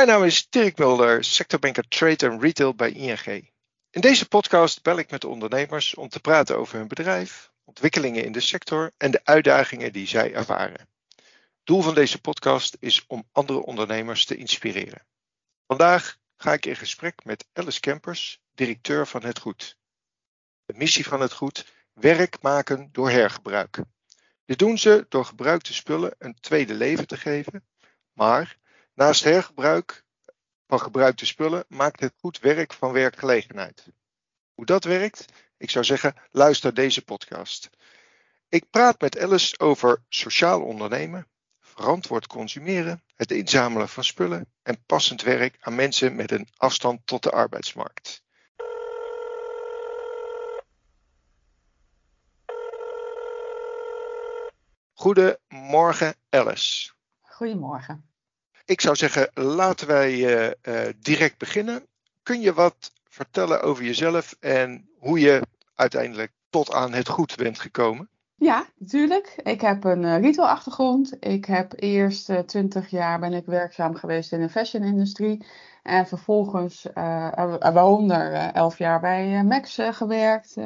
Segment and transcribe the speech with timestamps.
[0.00, 3.50] Mijn naam is Dirk Mulder, sectorbanker Trade en Retail bij ING.
[3.90, 8.32] In deze podcast bel ik met ondernemers om te praten over hun bedrijf, ontwikkelingen in
[8.32, 10.88] de sector en de uitdagingen die zij ervaren.
[11.64, 15.06] Doel van deze podcast is om andere ondernemers te inspireren.
[15.66, 19.76] Vandaag ga ik in gesprek met Alice Kempers, directeur van Het Goed.
[20.64, 23.80] De missie van Het Goed: werk maken door hergebruik.
[24.44, 27.66] Dit doen ze door gebruikte spullen een tweede leven te geven,
[28.12, 28.58] maar
[29.00, 30.04] naast hergebruik
[30.66, 33.92] van gebruikte spullen maakt het goed werk van werkgelegenheid.
[34.54, 35.24] Hoe dat werkt?
[35.56, 37.70] Ik zou zeggen, luister deze podcast.
[38.48, 41.28] Ik praat met Alice over sociaal ondernemen,
[41.60, 47.22] verantwoord consumeren, het inzamelen van spullen en passend werk aan mensen met een afstand tot
[47.22, 48.22] de arbeidsmarkt.
[54.92, 56.92] Goedemorgen, Alice.
[57.20, 58.09] Goedemorgen.
[58.70, 61.86] Ik zou zeggen, laten wij uh, uh, direct beginnen.
[62.22, 65.42] Kun je wat vertellen over jezelf en hoe je
[65.74, 68.08] uiteindelijk tot aan het goed bent gekomen?
[68.34, 69.34] Ja, natuurlijk.
[69.42, 71.16] Ik heb een uh, retail-achtergrond.
[71.20, 75.46] Ik heb eerst twintig jaar ben ik werkzaam geweest in de fashion-industrie.
[75.82, 77.28] En vervolgens, uh,
[77.58, 80.56] waaronder elf jaar bij Max gewerkt.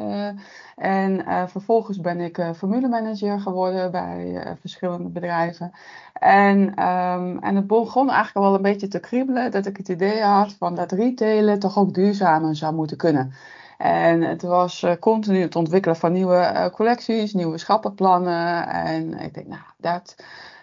[0.76, 5.72] en vervolgens ben ik formulemanager geworden bij verschillende bedrijven.
[6.12, 10.22] En, um, en het begon eigenlijk wel een beetje te kriebelen dat ik het idee
[10.22, 13.32] had van dat retailen toch ook duurzamer zou moeten kunnen.
[13.78, 18.68] En het was uh, continu het ontwikkelen van nieuwe uh, collecties, nieuwe schappenplannen.
[18.68, 20.16] En ik denk, nou, dat,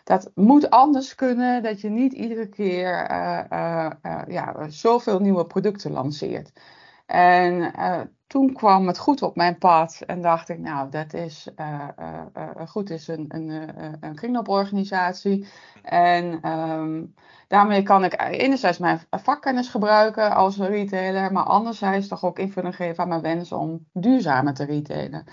[0.03, 3.91] dat moet anders kunnen, dat je niet iedere keer uh,
[4.27, 6.51] ja, zoveel nieuwe producten lanceert.
[7.05, 7.73] En
[8.27, 11.87] toen kwam het goed op mijn pad en dacht ik, nou, dat is uh,
[12.35, 15.47] uh, goed, is een, een, een kringlooporganisatie.
[15.83, 17.13] En um,
[17.47, 23.03] daarmee kan ik enerzijds mijn vakkennis gebruiken als retailer, maar anderzijds toch ook invulling geven
[23.03, 25.25] aan mijn wens om duurzamer te retailen.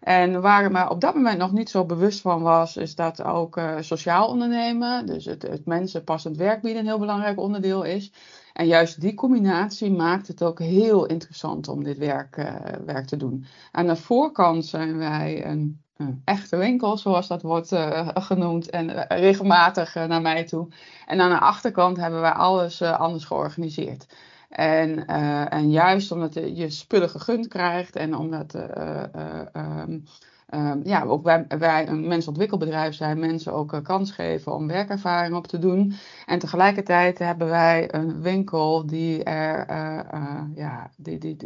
[0.00, 3.22] En waar ik me op dat moment nog niet zo bewust van was, is dat
[3.22, 7.82] ook uh, sociaal ondernemen, dus het, het mensen passend werk bieden, een heel belangrijk onderdeel
[7.82, 8.12] is.
[8.52, 12.54] En juist die combinatie maakt het ook heel interessant om dit werk, uh,
[12.84, 13.46] werk te doen.
[13.72, 19.06] Aan de voorkant zijn wij een, een echte winkel, zoals dat wordt uh, genoemd, en
[19.08, 20.68] regelmatig naar mij toe.
[21.06, 24.06] En aan de achterkant hebben wij alles anders georganiseerd.
[24.48, 25.06] En,
[25.48, 28.54] en juist omdat je spullen gegund krijgt en omdat.
[29.52, 30.04] Um,
[30.54, 35.34] Um, ja, ook wij, wij een mensontwikkelbedrijf zijn, mensen ook uh, kans geven om werkervaring
[35.34, 35.94] op te doen.
[36.26, 41.36] En tegelijkertijd hebben wij een winkel die er, uh, uh, ja, die, die,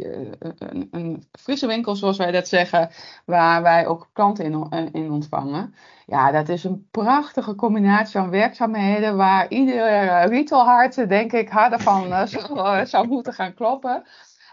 [0.57, 2.89] een, een, frisse winkel zoals wij dat zeggen,
[3.25, 5.75] waar wij ook klanten in, in ontvangen.
[6.05, 12.27] Ja, dat is een prachtige combinatie van werkzaamheden waar ieder retailhart, denk ik, harder van
[12.27, 14.03] zou, zou moeten gaan kloppen.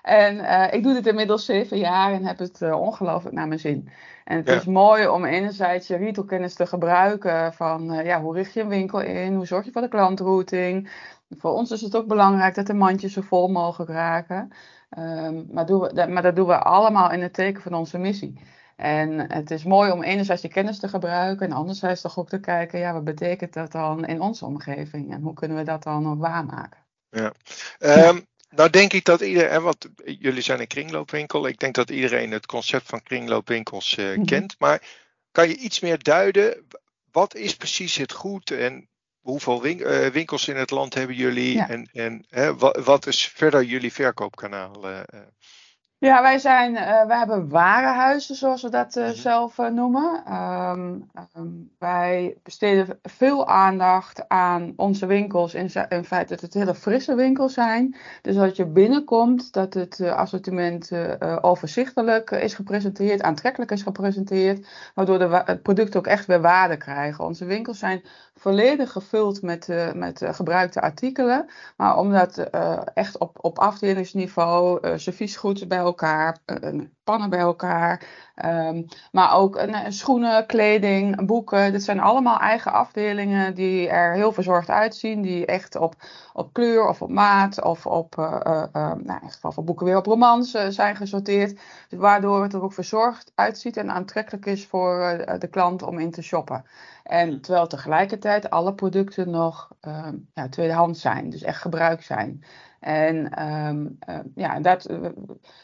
[0.03, 3.89] En ik doe dit inmiddels zeven jaar en heb het ongelooflijk naar mijn zin.
[4.31, 8.53] En het is mooi om enerzijds je retailkennis te gebruiken van uh, ja, hoe richt
[8.53, 10.91] je een winkel in, hoe zorg je voor de klantrouting.
[11.39, 14.51] Voor ons is het ook belangrijk dat de mandjes zo vol mogelijk raken.
[14.99, 17.99] Um, maar, doen we, dat, maar dat doen we allemaal in het teken van onze
[17.99, 18.41] missie.
[18.77, 22.41] En het is mooi om enerzijds je kennis te gebruiken en anderzijds toch ook te
[22.41, 26.11] kijken, ja, wat betekent dat dan in onze omgeving en hoe kunnen we dat dan
[26.11, 26.81] ook waarmaken?
[27.09, 27.33] Ja.
[27.79, 31.47] Um, nou denk ik dat iedereen, want jullie zijn een kringloopwinkel.
[31.47, 34.25] Ik denk dat iedereen het concept van kringloopwinkels uh, mm-hmm.
[34.25, 34.55] kent.
[34.59, 34.83] Maar
[35.33, 36.67] kan je iets meer duiden?
[37.11, 38.89] Wat is precies het goed en
[39.21, 41.55] hoeveel win uh, winkels in het land hebben jullie?
[41.55, 41.69] Ja.
[41.69, 44.91] En, en hè, wat, wat, is verder jullie verkoopkanaal?
[44.91, 45.01] Uh,
[46.01, 50.35] ja, wij, zijn, uh, wij hebben warenhuizen, zoals we dat uh, zelf uh, noemen.
[50.35, 55.55] Um, um, wij besteden veel aandacht aan onze winkels.
[55.55, 57.97] In, in feite dat het hele frisse winkels zijn.
[58.23, 60.91] Dus als je binnenkomt, dat het assortiment
[61.41, 64.69] overzichtelijk is gepresenteerd, aantrekkelijk is gepresenteerd.
[64.95, 67.25] Waardoor de het product ook echt weer waarde krijgen.
[67.25, 68.03] Onze winkels zijn
[68.35, 71.51] volledig gevuld met, met gebruikte artikelen.
[71.77, 72.39] Maar omdat
[72.95, 76.39] echt op, op afdelingsniveau serviesgoed bij elkaar,
[77.05, 78.03] pannen bij elkaar.
[78.45, 81.73] Um, maar ook schoenen, kleding, boeken.
[81.73, 85.23] Dit zijn allemaal eigen afdelingen die er heel verzorgd uitzien.
[85.23, 85.95] Die echt op,
[86.33, 90.07] op kleur of op maat of op, nou, in ieder geval voor boeken weer op
[90.07, 91.61] romans zijn gesorteerd.
[91.91, 96.23] Waardoor het er ook verzorgd uitziet en aantrekkelijk is voor de klant om in te
[96.23, 96.65] shoppen.
[97.03, 99.69] En terwijl tegelijkertijd alle producten nog
[100.35, 102.45] ja, tweedehands zijn, dus echt gebruik zijn.
[102.81, 105.09] En um, uh, ja, dat, uh,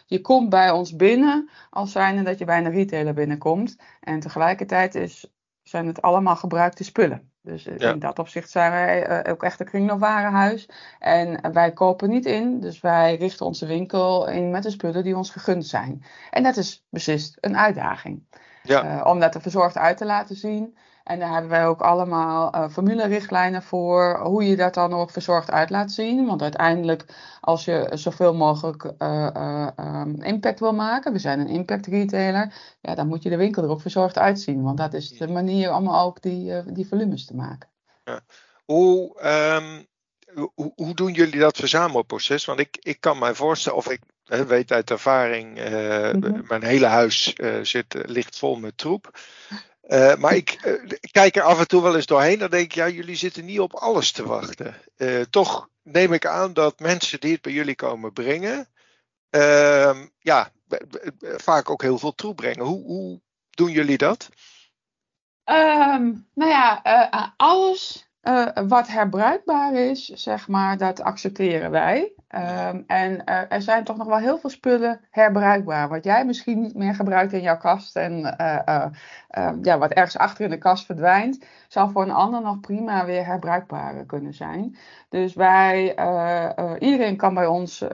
[0.06, 3.76] je komt bij ons binnen als zijnde dat je bij een retailer binnenkomt.
[4.00, 5.30] En tegelijkertijd is
[5.62, 7.30] zijn het allemaal gebruikte spullen.
[7.42, 10.68] Dus in dat opzicht zijn wij ook echt een kringloopwarenhuis.
[10.98, 15.16] En wij kopen niet in, dus wij richten onze winkel in met de spullen die
[15.16, 16.04] ons gegund zijn.
[16.30, 18.22] En dat is beslist een uitdaging.
[18.62, 19.02] Ja.
[19.02, 20.76] om dat er verzorgd uit te laten zien.
[21.06, 25.50] En daar hebben wij ook allemaal uh, formulerichtlijnen voor hoe je dat dan ook verzorgd
[25.50, 26.26] uit laat zien.
[26.26, 27.04] Want uiteindelijk,
[27.40, 32.54] als je zoveel mogelijk uh, uh, um, impact wil maken, we zijn een impact retailer,
[32.80, 34.62] ja, dan moet je de winkel er ook verzorgd uitzien.
[34.62, 37.68] Want dat is de manier om ook die, die volumes te maken.
[38.04, 38.20] Ja.
[38.64, 39.24] Hoe,
[39.54, 39.86] um,
[40.54, 42.44] hoe, hoe, doen jullie dat verzamelproces?
[42.44, 47.34] Want ik, ik kan mij voorstellen, of ik weet uit ervaring, mm mijn hele huis
[47.62, 49.10] zit, ligt vol met troep.
[49.86, 52.38] Uh, maar ik, uh, kijk er af en toe wel eens doorheen.
[52.38, 54.74] Dan denk ik, ja, jullie zitten niet op alles te wachten.
[54.96, 58.68] Uh, toch neem ik aan dat mensen die het bij jullie komen brengen,
[59.30, 60.50] ehm, ja,
[61.20, 62.64] vaak ook heel veel troep brengen.
[62.64, 64.28] Hoe, hoe doen jullie dat?
[65.44, 66.82] Um, nou ja,
[67.36, 68.08] alles
[68.68, 72.15] wat herbruikbaar is, zeg maar, dat accepteren wij.
[72.34, 75.88] Um, en uh, er zijn toch nog wel heel veel spullen herbruikbaar.
[75.88, 80.18] Wat jij misschien niet meer gebruikt in jouw kast en uh, uh, ja, wat ergens
[80.18, 84.76] achter in de kast verdwijnt, zal voor een ander nog prima weer herbruikbaar kunnen zijn.
[85.08, 85.88] Dus wij,
[86.78, 87.84] iedereen kan bij ons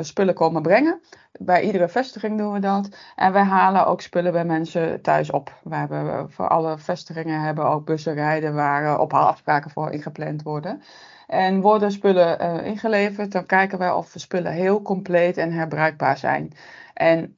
[0.00, 1.00] spullen komen brengen.
[1.38, 2.88] Bij iedere vestiging doen we dat.
[3.16, 5.52] En wij halen ook spullen bij mensen thuis op.
[5.62, 10.82] We hebben voor alle vestigingen hebben ook bussen rijden waar op afspraken voor ingepland worden.
[11.26, 16.18] En worden spullen uh, ingeleverd, dan kijken wij of de spullen heel compleet en herbruikbaar
[16.18, 16.52] zijn.
[16.94, 17.36] En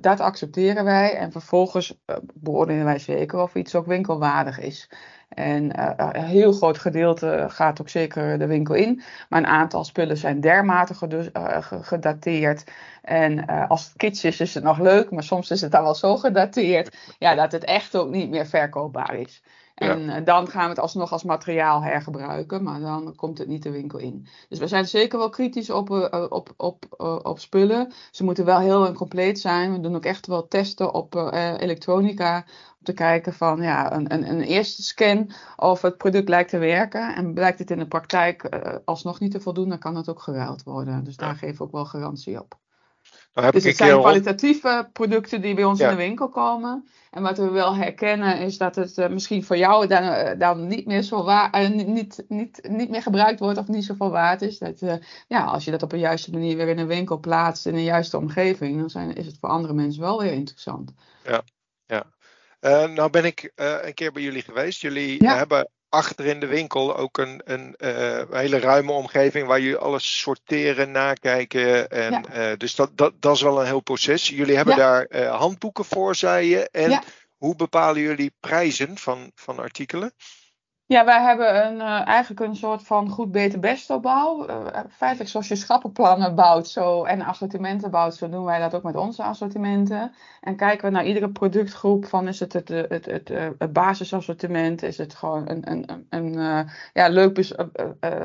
[0.00, 1.98] dat accepteren wij en vervolgens
[2.34, 4.90] beoordelen wij zeker of iets ook winkelwaardig is.
[5.34, 5.80] En
[6.14, 9.02] een heel groot gedeelte gaat ook zeker de winkel in.
[9.28, 10.94] Maar een aantal spullen zijn dermate
[11.82, 12.64] gedateerd.
[13.02, 15.10] En als het kitsch is, is het nog leuk.
[15.10, 18.46] Maar soms is het dan wel zo gedateerd ja, dat het echt ook niet meer
[18.46, 19.42] verkoopbaar is.
[19.74, 23.62] En eh, dan gaan we het alsnog als materiaal hergebruiken, maar dan komt het niet
[23.62, 24.26] de winkel in.
[24.48, 27.92] Dus we zijn zeker wel kritisch op, uh, op, op, uh, op spullen.
[28.10, 29.72] Ze moeten wel heel en compleet zijn.
[29.72, 31.14] We doen ook echt wel testen op
[31.58, 32.36] elektronica.
[32.78, 36.58] Om te kijken van ja, een, een, een, eerste scan of het product lijkt te
[36.58, 37.14] werken.
[37.14, 38.48] En blijkt het in de praktijk
[38.84, 41.04] alsnog niet te voldoen, dan kan het ook geruild worden.
[41.04, 42.58] Dus daar geven we ook wel garantie op.
[43.34, 46.88] Nou, dus het zijn kwalitatieve producten die bij ons in de winkel komen.
[47.10, 50.66] En wat we wel herkennen is dat het uh, misschien voor jou dan, uh, dan
[50.66, 54.42] niet, meer zo waar, uh, niet, niet, niet meer gebruikt wordt of niet zoveel waard
[54.42, 54.58] is.
[54.58, 57.74] Dat, ja, als je dat op een juiste manier weer in een winkel plaatst in
[57.74, 60.92] een juiste omgeving, dan zijn, is het voor andere mensen wel weer interessant.
[61.24, 61.42] Ja,
[61.86, 62.06] ja.
[62.86, 64.80] nou ben ik een keer bij jullie geweest.
[64.80, 69.76] Jullie hebben achter in de winkel ook een, een uh, hele ruime omgeving waar jullie
[69.76, 71.90] alles sorteren, nakijken.
[71.90, 74.28] En, uh, dus dat, dat, dat is wel een heel proces.
[74.28, 76.68] Jullie hebben daar uh, handboeken voor, zei je.
[76.70, 77.02] En
[77.36, 80.12] hoe bepalen jullie prijzen van, van artikelen?
[80.94, 84.48] Ja, wij hebben een, uh, eigenlijk een soort van goed beter best opbouw.
[84.48, 84.56] Uh,
[84.90, 88.96] feitelijk zoals je schappenplannen bouwt zo, en assortimenten bouwt, zo doen wij dat ook met
[88.96, 90.12] onze assortimenten.
[90.40, 94.98] En kijken we naar iedere productgroep van is het het, het, het, het basisassortiment, is
[94.98, 96.32] het gewoon een, een, een,
[96.92, 97.54] ja, leuk,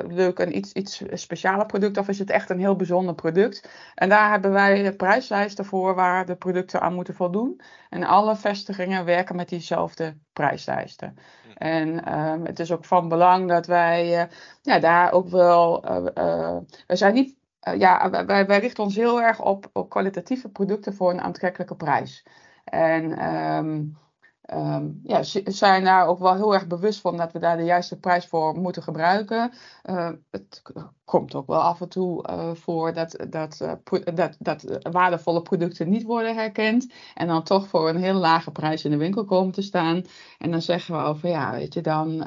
[0.07, 3.69] leuk en iets, iets specialer product of is het echt een heel bijzonder product.
[3.95, 7.61] En daar hebben wij prijslijsten voor waar de producten aan moeten voldoen.
[7.89, 11.17] En alle vestigingen werken met diezelfde prijslijsten.
[11.59, 15.85] En ehm, het is ook van belang dat wij uh, ja, daar ook wel.
[16.17, 17.37] Uh, we zijn niet.
[17.77, 22.25] ja, wij, wij richten ons heel erg op, op kwalitatieve producten voor een aantrekkelijke prijs.
[22.63, 23.97] En um,
[24.53, 27.99] um, ja, zijn daar ook wel heel erg bewust van dat we daar de juiste
[27.99, 29.51] prijs voor moeten gebruiken.
[29.83, 30.61] Uh, het
[31.05, 35.89] komt ook wel af en toe uh, voor dat, dat, uh, dat, dat waardevolle producten
[35.89, 36.93] niet worden herkend.
[37.13, 40.03] En dan toch voor een heel lage prijs in de winkel komen te staan.
[40.37, 42.25] En dan zeggen we over, ja, weet je dan,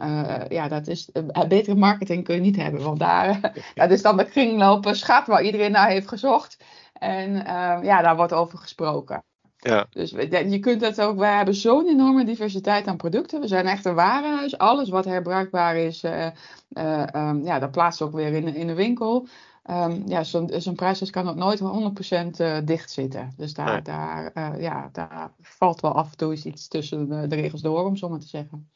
[0.49, 1.11] ja, dat is,
[1.49, 2.83] betere marketing kun je niet hebben.
[2.83, 6.65] Want daar, dat is dan de kringlopen schat waar iedereen naar heeft gezocht.
[6.93, 7.33] En
[7.83, 9.25] ja, daar wordt over gesproken.
[9.65, 9.87] Ja.
[9.91, 13.41] Dus je kunt het ook, wij hebben zo'n enorme diversiteit aan producten.
[13.41, 14.59] We zijn echt een warenhuis.
[14.59, 16.27] Alles wat herbruikbaar is, uh,
[16.69, 19.27] uh, um, ja, dat plaatsen we ook weer in, in de winkel.
[19.71, 23.33] Um, ja, zo'n zo prijs kan ook nooit 100% uh, dicht zitten.
[23.37, 27.85] Dus daar, daar, ja, daar valt wel af en toe iets tussen de regels door,
[27.85, 28.71] om zo maar te zeggen.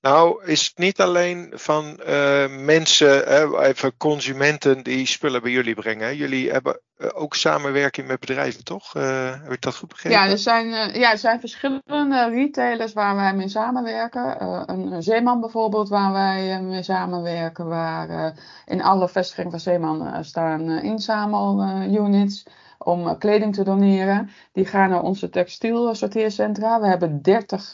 [0.00, 6.16] Nou, is het niet alleen van uh, mensen, even consumenten die spullen bij jullie brengen.
[6.16, 8.94] Jullie hebben uh, ook samenwerking met bedrijven, toch?
[8.94, 10.18] Eh, heb ik dat goed begrepen?
[10.18, 14.42] Ja, er zijn, ja, er zijn verschillende retailers waar wij mee samenwerken.
[14.42, 17.66] Een, een, Zeeman bijvoorbeeld, waar wij mee samenwerken.
[17.68, 18.34] Waar
[18.66, 22.44] in alle vestigingen van Zeeman staan inzamelunits
[22.88, 24.30] om kleding te doneren.
[24.52, 26.80] Die gaan naar onze textielsorteercentra.
[26.80, 27.70] We hebben 30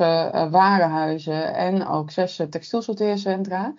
[0.51, 3.75] warenhuizen en ook zes textielsorteercentra.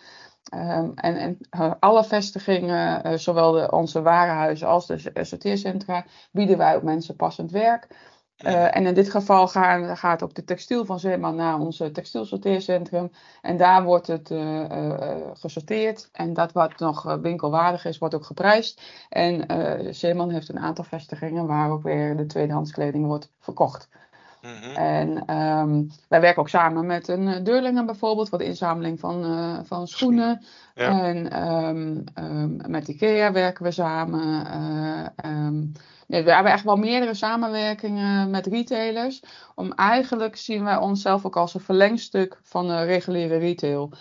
[0.53, 1.37] Um, en, en
[1.79, 7.87] alle vestigingen, zowel de, onze warenhuizen als de sorteercentra, bieden wij ook mensen passend werk.
[8.43, 13.11] Uh, en in dit geval gaan, gaat ook de textiel van Zeeman naar ons textielsorteercentrum.
[13.41, 16.09] En daar wordt het uh, uh, gesorteerd.
[16.11, 18.81] En dat wat nog winkelwaardig is, wordt ook geprijsd.
[19.09, 19.45] En
[19.93, 23.89] Zeeman heeft een aantal vestigingen waar ook weer de tweedehands kleding wordt verkocht.
[24.45, 24.75] Mhm.
[24.75, 29.87] En um, wij werken ook samen met een Deurlingen bijvoorbeeld voor de inzameling van, van
[29.87, 30.45] schoenen.
[30.75, 31.03] Ja.
[31.03, 34.43] En um, um, met IKEA werken we samen.
[36.07, 39.23] Nee, we hebben echt wel meerdere samenwerkingen met retailers.
[39.55, 43.91] Om eigenlijk zien wij onszelf ook als een verlengstuk van de reguliere retail.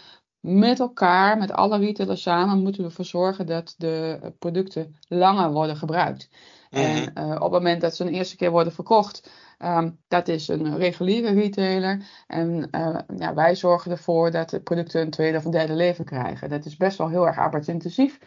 [0.40, 5.76] Met elkaar, met alle retailers samen, moeten we ervoor zorgen dat de producten langer worden
[5.76, 6.28] gebruikt.
[6.74, 6.84] Mhm.
[6.84, 10.48] En uh, op het moment dat ze een eerste keer worden verkocht, um, dat is
[10.48, 12.06] een reguliere retailer.
[12.26, 16.04] En uh, ja, wij zorgen ervoor dat de producten een tweede of een derde leven
[16.04, 16.50] krijgen.
[16.50, 18.18] Dat is best wel heel erg arbeidsintensief.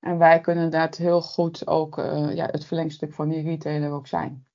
[0.00, 4.06] En wij kunnen dat heel goed ook uh, ja, het verlengstuk van die retailer ook
[4.06, 4.46] zijn.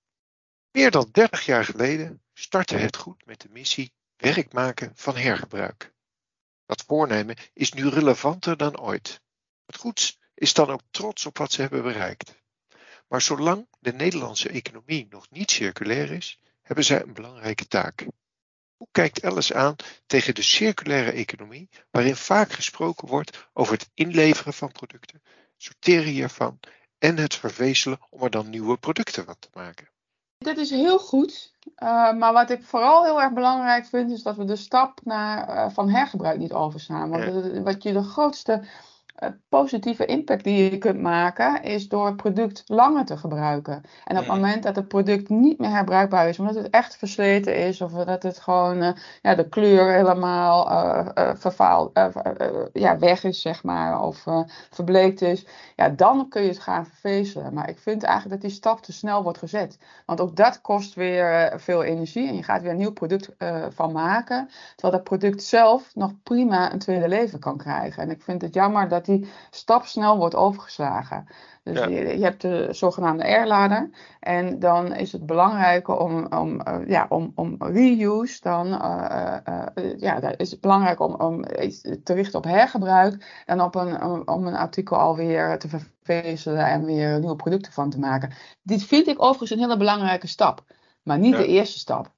[0.71, 5.93] Meer dan 30 jaar geleden startte het goed met de missie werk maken van hergebruik.
[6.65, 9.21] Dat voornemen is nu relevanter dan ooit.
[9.65, 12.40] Het goeds is dan ook trots op wat ze hebben bereikt.
[13.11, 18.05] Maar zolang de Nederlandse economie nog niet circulair is, hebben zij een belangrijke taak.
[18.77, 19.75] Hoe kijkt Alice aan
[20.05, 25.21] tegen de circulaire economie, waarin vaak gesproken wordt over het inleveren van producten,
[25.57, 26.59] sorteren hiervan
[26.97, 29.89] en het vervezelen om er dan nieuwe producten van te maken?
[30.37, 34.35] Dit is heel goed, uh, maar wat ik vooral heel erg belangrijk vind, is dat
[34.35, 37.09] we de stap naar, uh, van hergebruik niet overslaan.
[37.09, 37.61] Want ja.
[37.61, 38.63] wat je de grootste
[39.49, 43.81] positieve impact die je kunt maken, is door het product langer te gebruiken.
[44.05, 47.55] En op het moment dat het product niet meer herbruikbaar is, omdat het echt versleten
[47.55, 48.89] is, of dat het gewoon uh,
[49.21, 51.99] ja, de kleur helemaal uh, uh, vervaald,
[52.73, 54.25] ja, weg is, zeg maar, of
[54.69, 57.53] verbleekt is, ja, dan kun je het gaan vervezelen.
[57.53, 59.77] Maar ik vind eigenlijk dat die stap te snel wordt gezet.
[60.05, 63.29] Want ook dat kost weer veel energie en je gaat weer een nieuw product
[63.69, 68.03] van maken, terwijl dat product zelf nog prima een tweede leven kan krijgen.
[68.03, 69.10] En ik vind het jammer dat die
[69.49, 71.27] stap snel wordt overgeslagen.
[71.63, 73.89] Dus je, je, hebt de zogenaamde airlader.
[74.19, 79.97] En dan is het belangrijk om, om, uh, ja, om, om reuse, dan uh, uh,
[79.97, 81.43] ja, dat is het belangrijk om, om
[82.03, 83.43] te richten op hergebruik.
[83.45, 87.89] En op een, om, om een artikel alweer te vervezelen en weer nieuwe producten van
[87.89, 88.33] te maken.
[88.63, 90.63] Dit vind ik overigens een hele belangrijke stap.
[91.03, 92.11] Maar niet de eerste stap.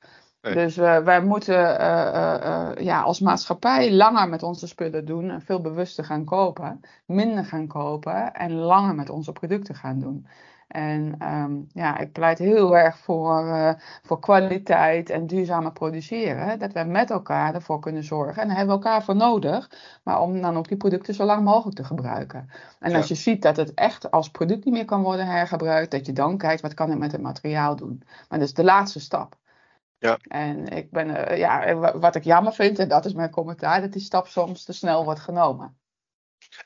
[0.51, 5.41] Dus uh, wij moeten uh, uh, ja, als maatschappij langer met onze spullen doen en
[5.41, 10.27] veel bewuster gaan kopen, minder gaan kopen en langer met onze producten gaan doen.
[10.67, 16.59] En um, ja, ik pleit heel erg voor, voor kwaliteit en duurzamer produceren.
[16.59, 18.41] Dat wij met elkaar ervoor kunnen zorgen.
[18.41, 19.69] En daar hebben we elkaar voor nodig.
[20.03, 22.50] Maar om dan ook die producten zo lang mogelijk te gebruiken.
[22.79, 22.97] En ja.
[22.97, 26.13] als je ziet dat het echt als product niet meer kan worden hergebruikt, dat je
[26.13, 28.03] dan kijkt wat kan ik met het materiaal doen.
[28.29, 29.41] Maar dat is de laatste stap.
[30.03, 30.17] Ja.
[30.27, 33.91] En ik ben, uh, ja, wat ik jammer vind, en dat is mijn commentaar, dat
[33.91, 35.77] die stap soms te snel wordt genomen.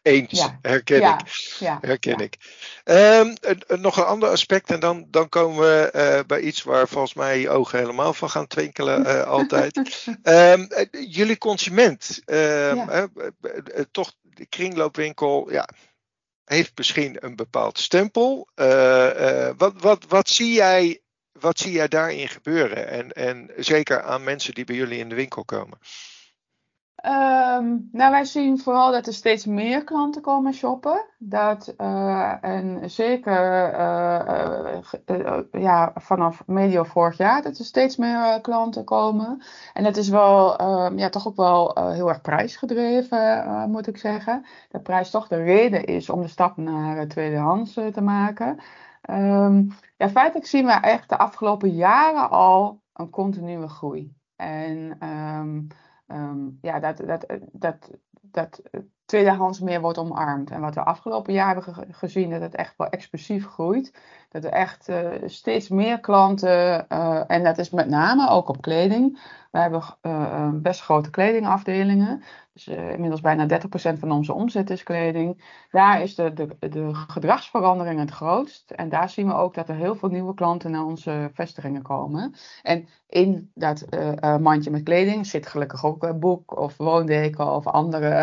[0.02, 0.60] Eens, ja.
[0.62, 1.20] herken ja.
[1.20, 1.28] ik.
[1.60, 1.78] Ja.
[1.82, 2.38] Herken ik.
[2.84, 3.34] Um,
[3.80, 7.40] nog een ander aspect, en dan, dan komen we uh, bij iets waar volgens mij
[7.40, 10.06] je ogen helemaal van gaan twinkelen, uh, altijd.
[10.24, 13.12] um, jullie consument, um,
[13.92, 15.70] toch de kringloopwinkel, ja,
[16.46, 18.48] heeft misschien een bepaald stempel.
[19.58, 21.02] wat, wat, wat zie jij
[21.40, 22.88] wat zie jij daarin gebeuren?
[22.88, 25.78] En, en zeker aan mensen die bij jullie in de winkel komen.
[27.06, 31.06] Um, nou, wij zien vooral dat er steeds meer klanten komen shoppen.
[31.18, 38.42] Dat, uh, en zeker uh, uh, ja, vanaf medio vorig jaar, dat er steeds meer
[38.42, 39.44] klanten komen.
[39.74, 44.46] En dat is wel, ehm, ja, toch ook wel heel erg prijsgedreven, moet ik zeggen.
[44.70, 48.60] Dat prijs toch de reden is om de stap naar tweedehands te maken.
[49.10, 54.16] Um, ja, feitelijk zien we echt de afgelopen jaren al een continue groei.
[54.36, 55.68] En um,
[56.08, 58.62] um, ja, dat, dat, dat, dat
[59.08, 60.52] tweedehands meer wordt omarmd.
[60.52, 63.94] En wat we afgelopen jaar hebben gezien, dat het echt wel explosief groeit.
[64.30, 68.62] Dat er echt uh, steeds meer klanten, uh, en dat is met name ook op
[68.62, 69.20] kleding.
[69.52, 72.24] We hebben uh, best grote kledingafdelingen.
[72.54, 75.44] Dus inmiddels bijna 30% van onze omzet is kleding.
[75.72, 78.72] Daar is de, de, de gedragsverandering het grootst.
[78.72, 82.36] En daar zien we ook dat er heel veel nieuwe klanten naar onze vestigingen komen.
[82.64, 83.86] En in dat
[84.40, 88.14] mandje met kleding zit gelukkig ook een boek of woondeken of andere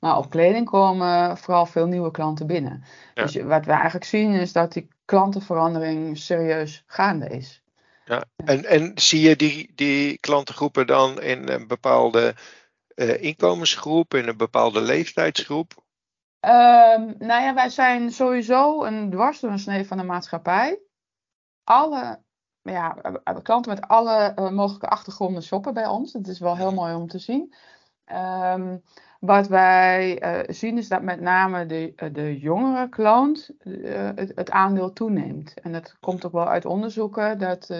[0.00, 2.84] Maar op kleding komen vooral veel nieuwe klanten binnen.
[3.14, 3.22] Ja.
[3.22, 7.62] Dus wat we eigenlijk zien is dat die klantenverandering serieus gaande is.
[8.04, 12.34] Ja, en, en zie je die, die klantengroepen dan in een bepaalde
[12.94, 15.72] uh, inkomensgroep, in een bepaalde leeftijdsgroep?
[16.40, 20.80] Um, nou ja, wij zijn sowieso een dwarsdoorsnee van de maatschappij.
[21.64, 22.20] Alle
[22.62, 22.96] ja,
[23.42, 26.12] klanten met alle uh, mogelijke achtergronden shoppen bij ons.
[26.12, 27.54] Dat is wel heel mooi om te zien.
[28.12, 28.82] Um,
[29.20, 33.50] wat wij uh, zien is dat met name de, uh, de jongere klant
[34.14, 35.54] het, het, aandeel toeneemt.
[35.62, 37.72] En dat komt ook wel uit onderzoeken dat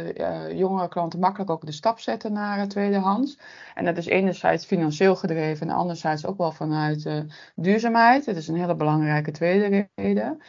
[0.53, 3.39] jongere klanten makkelijk ook de stap zetten naar tweedehands.
[3.75, 8.25] En dat is enerzijds financieel gedreven en anderzijds ook wel vanuit duurzaamheid.
[8.25, 10.41] Dat is een hele belangrijke tweede reden.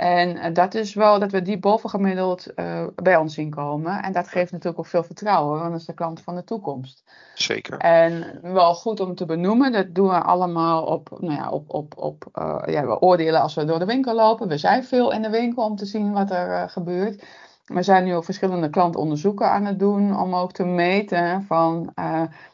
[0.00, 4.02] En eh, dat is wel dat we die bovengemiddeld uh, bij ons zien komen.
[4.02, 7.04] En dat geeft natuurlijk ook veel vertrouwen, want dat is de klant van de toekomst.
[7.34, 7.78] Zeker.
[7.78, 11.94] En wel goed om te benoemen, dat doen we allemaal op, nou ja, op, op,
[11.96, 14.48] op uh, ja, we oordelen als we door de winkel lopen.
[14.48, 17.24] We zijn veel in de winkel om te zien wat er uh, gebeurt.
[17.64, 21.92] We zijn nu ook verschillende klantonderzoeken aan het doen om ook te meten van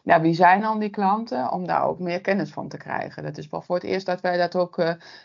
[0.02, 3.22] ja, wie zijn dan die klanten, om daar ook meer kennis van te krijgen.
[3.22, 4.76] Dat is wel voor het eerst dat wij dat ook,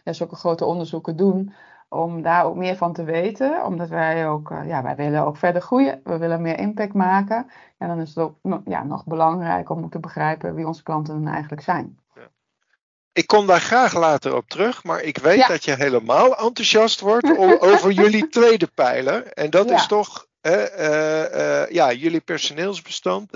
[0.03, 1.53] ja, zulke grote onderzoeken doen
[1.93, 3.65] om daar ook meer van te weten.
[3.65, 6.01] Omdat wij ook, uh, ja, wij willen ook verder groeien.
[6.03, 7.51] We willen meer impact maken.
[7.77, 11.33] En dan is het ook ja, nog belangrijk om te begrijpen wie onze klanten dan
[11.33, 11.99] eigenlijk zijn.
[12.15, 12.29] Ja.
[13.11, 15.47] Ik kom daar graag later op terug, maar ik weet ja.
[15.47, 17.37] dat je helemaal enthousiast wordt
[17.71, 19.27] over jullie tweede pijler.
[19.27, 23.29] En dat is toch uh, uh, ja, jullie personeelsbestand.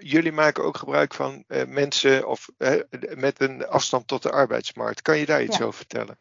[0.00, 2.48] jullie maken ook gebruik van mensen of,
[3.14, 5.02] met een afstand tot de arbeidsmarkt.
[5.02, 6.18] Kan je daar iets over vertellen?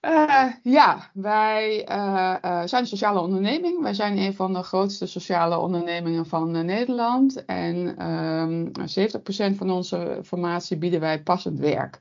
[0.00, 3.82] Uh, ja, wij uh, uh, zijn een sociale onderneming.
[3.82, 7.44] Wij zijn een van de grootste sociale ondernemingen van Nederland.
[7.44, 11.98] En um, ehm, 70% van onze formatie bieden wij passend werk.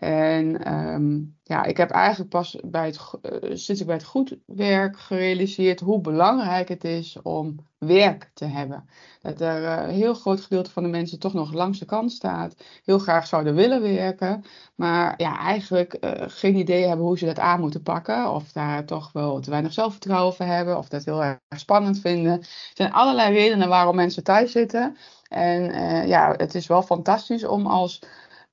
[0.00, 4.36] En um, ja, ik heb eigenlijk pas bij het, uh, sinds ik bij het goed
[4.46, 8.88] werk gerealiseerd hoe belangrijk het is om werk te hebben.
[9.20, 12.12] Dat er uh, een heel groot gedeelte van de mensen toch nog langs de kant
[12.12, 12.54] staat,
[12.84, 17.38] heel graag zouden willen werken, maar ja, eigenlijk uh, geen idee hebben hoe ze dat
[17.38, 21.24] aan moeten pakken, of daar toch wel te weinig zelfvertrouwen voor hebben, of dat heel
[21.24, 22.32] erg spannend vinden.
[22.40, 24.96] Er zijn allerlei redenen waarom mensen thuis zitten.
[25.28, 25.62] En
[26.08, 28.02] ja, het is wel fantastisch om als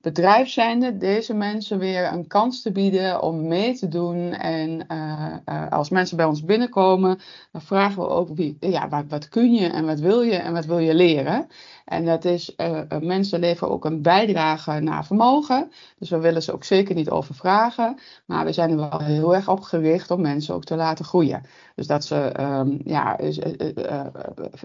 [0.02, 4.32] bedrijf zijnde deze mensen weer een kans te bieden om mee te doen.
[4.32, 7.20] En uh, uh, als mensen bij ons binnenkomen,
[7.52, 10.52] dan vragen we ook wie, ja, wat, wat kun je en wat wil je en
[10.52, 11.48] wat wil je leren.
[11.84, 15.70] En dat is, uh, mensen leveren ook een bijdrage naar vermogen.
[15.98, 17.98] Dus we willen ze ook zeker niet overvragen.
[18.26, 21.42] Maar we zijn er wel heel erg op gericht om mensen ook te laten groeien.
[21.74, 24.06] Dus dat ze, um, ja, uh,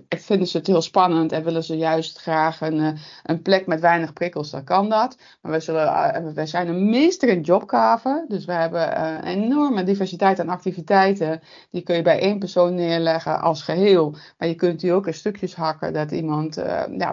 [0.09, 4.13] vinden ze het heel spannend en willen ze juist graag een, een plek met weinig
[4.13, 5.17] prikkels, dan kan dat.
[5.41, 8.25] Maar we zullen, zijn een meester in jobkaven.
[8.27, 11.41] Dus we hebben een enorme diversiteit aan activiteiten.
[11.71, 14.15] Die kun je bij één persoon neerleggen als geheel.
[14.37, 16.55] Maar je kunt die ook in stukjes hakken dat iemand
[16.97, 17.06] ja,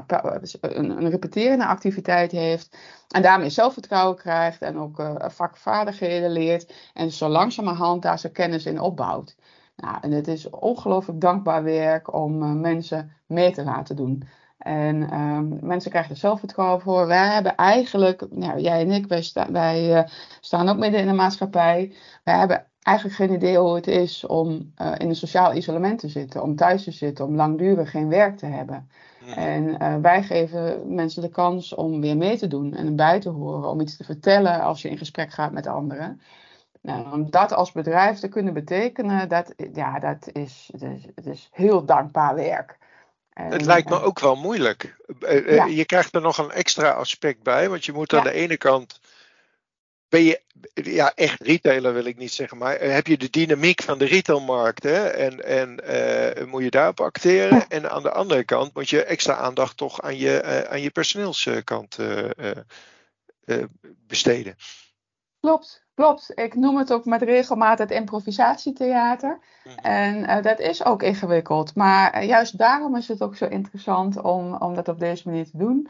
[0.61, 2.77] een, een repeterende activiteit heeft.
[3.09, 6.73] En daarmee zelfvertrouwen krijgt en ook uh, vakvaardigheden leert.
[6.95, 9.37] En zo langzamerhand daar zijn kennis in opbouwt.
[9.77, 14.23] Nou, en het is ongelooflijk dankbaar werk om uh, mensen mee te laten doen.
[14.59, 17.07] En um, mensen krijgen er zelfvertrouwen voor.
[17.07, 20.03] Wij hebben eigenlijk, nou, jij en ik, wij, wij uh,
[20.41, 21.95] staan ook midden in de maatschappij.
[22.25, 26.43] Wij hebben eigenlijk geen idee hoe het is om in een sociaal isolement te zitten,
[26.43, 28.89] om thuis te zitten, om langdurig geen werk te hebben.
[29.27, 33.29] En uh, wij geven mensen de kans om weer mee te doen en bij te
[33.29, 36.21] horen, om iets te vertellen als je in gesprek gaat met anderen.
[36.81, 40.71] Nou, om dat als bedrijf te kunnen betekenen, dat, ja, dat is,
[41.15, 42.79] dat is, heel dankbaar werk.
[43.33, 44.97] En, het lijkt me ook wel moeilijk.
[45.21, 45.65] Eh, ja.
[45.65, 48.31] Je krijgt er nog een extra aspect bij, want je moet aan ja.
[48.31, 49.01] de ene kant
[50.15, 50.41] ben je
[50.75, 54.05] ja, echt retailer wil ik niet zeggen, maar eh, heb je de dynamiek van de
[54.05, 57.69] retailmarkt hè, en, en uh, moet je daarop acteren.
[57.69, 60.91] En aan de andere kant moet je extra aandacht toch aan je, uh, aan je
[60.91, 63.63] personeelskant uh,
[64.07, 64.57] besteden.
[65.41, 66.33] Klopt, klopt.
[66.35, 69.39] Ik noem het ook met regelmaat het improvisatietheater.
[69.65, 69.75] Mm.
[69.75, 71.75] En dat is ook ingewikkeld.
[71.75, 75.59] Maar juist daarom is het ook zo interessant om, om dat op deze manier te
[75.59, 75.89] doen.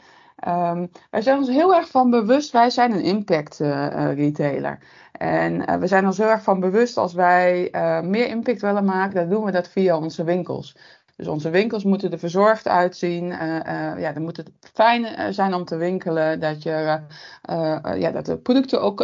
[0.48, 4.78] Um, wij zijn ons heel erg van bewust, wij zijn een impact uh, retailer.
[5.12, 7.68] En uh, we zijn ons heel erg van bewust als wij
[8.04, 10.76] meer impact willen maken, dan doen we dat via onze winkels.
[11.16, 13.24] Dus onze winkels moeten er verzorgd uitzien.
[13.24, 16.40] Uh, ja, dan moet het fijn uh, zijn om te winkelen.
[16.40, 17.00] Dat, je,
[17.96, 18.96] ja, dat de producten ook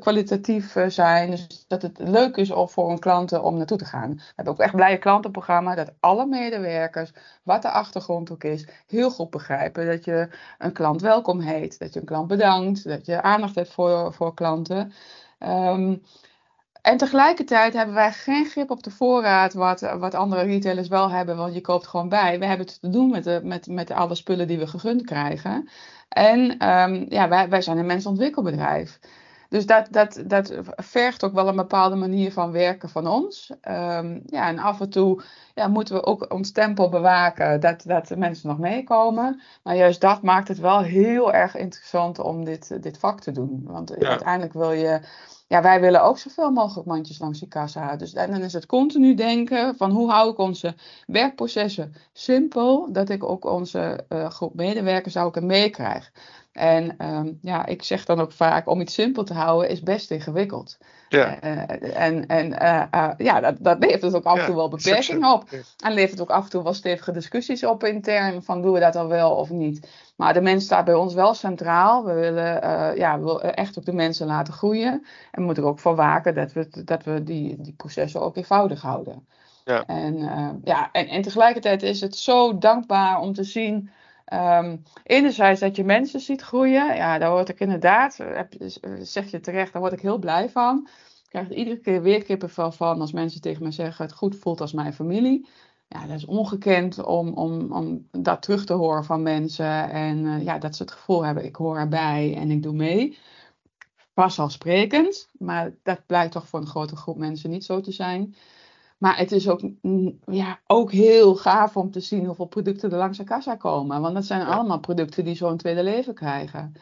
[0.00, 1.30] kwalitatief zijn.
[1.30, 4.14] Dus dat het leuk is voor een klant om naartoe te gaan.
[4.14, 5.74] We hebben ook echt blije klantenprogramma.
[5.74, 9.86] Dat alle medewerkers, wat de achtergrond ook is, heel goed begrijpen.
[9.86, 11.78] Dat je een klant welkom heet.
[11.78, 12.84] Dat je een klant bedankt.
[12.84, 14.92] Dat je aandacht hebt voor, voor klanten.
[15.38, 16.02] Um,
[16.86, 21.36] en tegelijkertijd hebben wij geen grip op de voorraad wat, wat andere retailers wel hebben,
[21.36, 22.38] want je koopt gewoon bij.
[22.38, 25.68] We hebben het te doen met, de, met, met alle spullen die we gegund krijgen.
[26.08, 28.98] En um, ja, wij, wij zijn een mensontwikkelbedrijf.
[29.48, 33.50] Dus dat, dat, dat vergt ook wel een bepaalde manier van werken van ons.
[33.50, 35.22] Um, ja, en af en toe
[35.54, 39.40] ja, moeten we ook ons tempo bewaken dat, dat de mensen nog meekomen.
[39.62, 43.60] Maar juist dat maakt het wel heel erg interessant om dit, dit vak te doen.
[43.64, 45.00] Want uiteindelijk wil je
[45.46, 47.98] ja, wij willen ook zoveel mogelijk mandjes langs die kassa houden.
[47.98, 50.74] Dus dan is het continu denken van hoe hou ik onze
[51.06, 56.12] werkprocessen simpel, dat ik ook onze uh, groep medewerkers ook meekrijg.
[56.52, 60.10] En um, ja, ik zeg dan ook vaak, om iets simpel te houden is best
[60.10, 60.78] ingewikkeld.
[61.08, 61.44] Ja.
[61.44, 65.32] Uh, en en uh, uh, ja, dat, dat levert ook af en toe wel beperkingen
[65.32, 65.44] op.
[65.78, 68.92] En levert ook af en toe wel stevige discussies op intern, van doen we dat
[68.92, 69.88] dan wel of niet.
[70.16, 72.04] Maar de mens staat bij ons wel centraal.
[72.04, 72.44] We willen,
[72.96, 74.92] ja, we willen echt ook de mensen laten groeien.
[74.92, 78.36] En we moeten er ook voor waken dat we, dat we die, die processen ook
[78.36, 79.26] eenvoudig houden.
[79.64, 79.84] Ja.
[79.86, 80.16] En,
[80.64, 83.90] ja, en, en tegelijkertijd is het zo dankbaar om te zien
[84.32, 88.40] Um, enerzijds dat je mensen ziet groeien, ja, daar word ik inderdaad, eh,
[89.00, 90.88] zeg je terecht, daar word ik heel blij van.
[91.24, 94.36] Ik krijg er iedere keer weer kippenvel van als mensen tegen me zeggen: het goed
[94.36, 95.48] voelt als mijn familie.
[95.88, 99.90] Ja, dat is ongekend om, om, om dat terug te horen van mensen.
[99.90, 103.18] En uh, ja, dat ze het gevoel hebben: ik hoor erbij en ik doe mee.
[104.14, 108.34] Vanzelfsprekend, maar dat blijkt toch voor een grote groep mensen niet zo te zijn.
[108.98, 109.60] Maar het is ook,
[110.26, 114.00] ja, ook heel gaaf om te zien hoeveel producten er langs de kassa komen.
[114.00, 116.72] Want dat zijn allemaal producten die zo'n tweede leven krijgen.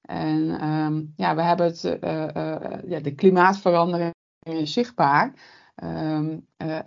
[0.00, 4.12] En um, ja, we hebben het, uh, uh, ja, de klimaatverandering
[4.42, 5.32] is zichtbaar.
[5.82, 6.78] Um, uh,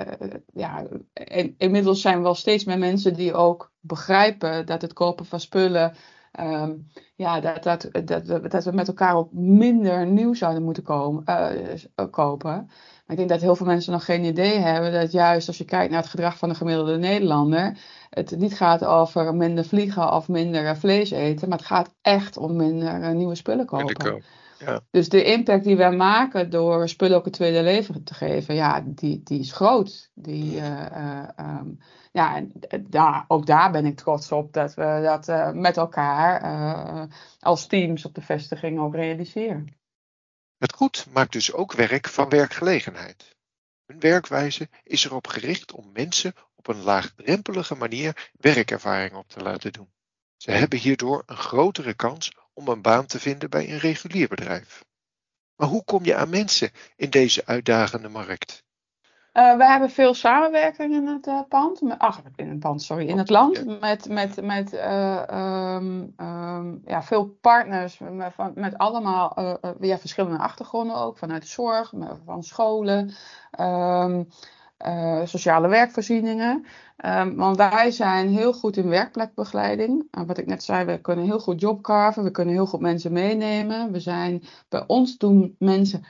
[0.54, 5.26] ja, in, inmiddels zijn we wel steeds meer mensen die ook begrijpen dat het kopen
[5.26, 5.96] van spullen
[6.40, 10.84] Um, ja, dat, dat, dat, we, dat we met elkaar op minder nieuw zouden moeten
[10.84, 12.52] komen, uh, kopen.
[12.52, 15.66] Maar ik denk dat heel veel mensen nog geen idee hebben dat juist als je
[15.66, 17.78] kijkt naar het gedrag van de gemiddelde Nederlander,
[18.10, 22.56] het niet gaat over minder vliegen of minder vlees eten, maar het gaat echt om
[22.56, 24.24] minder nieuwe spullen kopen.
[24.60, 24.82] Ja.
[24.92, 28.84] Dus de impact die wij maken door spullen ook een tweede leven te geven, ja,
[28.86, 30.12] die, die is groot.
[30.14, 31.80] Die, uh, um,
[32.12, 32.52] ja, en
[32.90, 36.42] daar, ook daar ben ik trots op dat we dat uh, met elkaar
[37.40, 39.78] als teams op de vestiging ook realiseren.
[40.58, 43.36] Het goed maakt dus ook werk van werkgelegenheid.
[43.86, 49.72] Hun werkwijze is erop gericht om mensen op een laagdrempelige manier werkervaring op te laten
[49.72, 49.92] doen.
[50.38, 54.86] Ze hebben hierdoor een grotere kans om een baan te vinden bij een regulier bedrijf.
[55.56, 58.66] Maar hoe kom je aan mensen in deze uitdagende markt?
[59.34, 61.82] Uh, we hebben veel samenwerking in het uh, pand.
[61.98, 63.80] Ach, in het pand, sorry, in het land.
[63.80, 67.98] Met, met, met uh, um, um, ja, veel partners.
[67.98, 69.38] Met, met allemaal
[69.80, 71.18] ja, verschillende achtergronden ook.
[71.18, 71.94] Vanuit de zorg,
[72.26, 73.14] van scholen.
[73.60, 74.28] Um,
[74.86, 76.66] uh, sociale werkvoorzieningen.
[77.06, 80.08] Um, want wij zijn heel goed in werkplekbegeleiding.
[80.12, 83.12] Uh, wat ik net zei, we kunnen heel goed jobcarven, we kunnen heel goed mensen
[83.12, 83.92] meenemen.
[83.92, 86.06] We zijn, bij ons doen mensen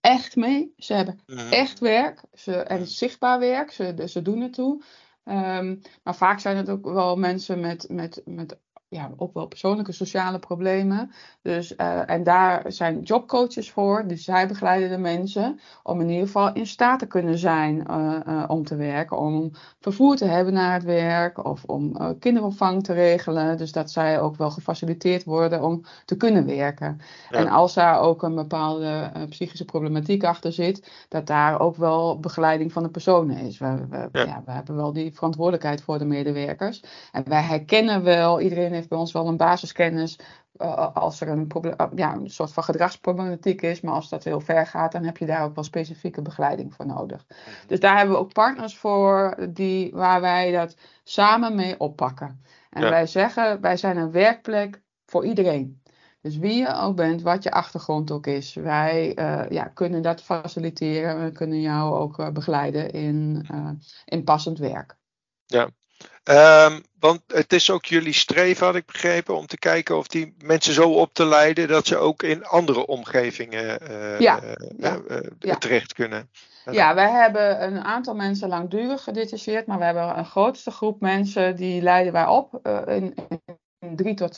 [0.00, 0.72] echt mee.
[0.76, 1.52] Ze hebben mhm.
[1.52, 4.82] echt werk ze, en zichtbaar werk, ze, ze doen het toe.
[5.24, 8.58] Um, maar vaak zijn het ook wel mensen met, met, met
[8.92, 11.12] ja, ook wel persoonlijke sociale problemen.
[11.42, 14.06] Dus, uh, en daar zijn jobcoaches voor.
[14.06, 18.16] Dus zij begeleiden de mensen om in ieder geval in staat te kunnen zijn uh,
[18.28, 19.18] uh, om te werken.
[19.18, 19.50] Om
[19.80, 23.56] vervoer te hebben naar het werk of om kinderopvang te regelen.
[23.56, 27.00] Dus dat zij ook wel gefaciliteerd worden om te kunnen werken.
[27.30, 32.72] En als daar ook een bepaalde psychische problematiek achter zit, dat daar ook wel begeleiding
[32.72, 33.58] van de personen is.
[33.58, 34.24] We, we, ja.
[34.24, 34.42] ja.
[34.44, 36.82] we hebben wel die verantwoordelijkheid voor de medewerkers.
[37.12, 40.18] En wij herkennen wel, iedereen heeft bij ons wel een basiskennis.
[40.56, 43.80] Uh, als er een, uh, ja, een soort van gedragsproblematiek is.
[43.80, 46.86] Maar als dat heel ver gaat, dan heb je daar ook wel specifieke begeleiding voor
[46.86, 47.24] nodig.
[47.28, 47.38] Mhm.
[47.66, 52.42] Dus daar hebben we ook partners voor die, waar wij dat samen mee oppakken.
[52.70, 55.82] En wij zeggen, wij zijn een werkplek voor iedereen.
[56.20, 60.22] Dus wie je ook bent, wat je achtergrond ook is, wij uh, ja, kunnen dat
[60.22, 61.24] faciliteren.
[61.24, 63.46] We kunnen jou ook uh, begeleiden in,
[64.04, 64.96] in passend werk.
[65.46, 65.68] Ja,
[66.24, 70.34] Um, want het is ook jullie streven, had ik begrepen, om te kijken of die
[70.44, 74.98] mensen zo op te leiden dat ze ook in andere omgevingen uh, ja, uh, ja,
[75.08, 75.56] uh, ja.
[75.56, 76.30] terecht kunnen.
[76.70, 81.56] Ja, wij hebben een aantal mensen langdurig gedetacheerd, maar we hebben een grootste groep mensen
[81.56, 83.14] die leiden wij op in,
[83.96, 84.36] drie tot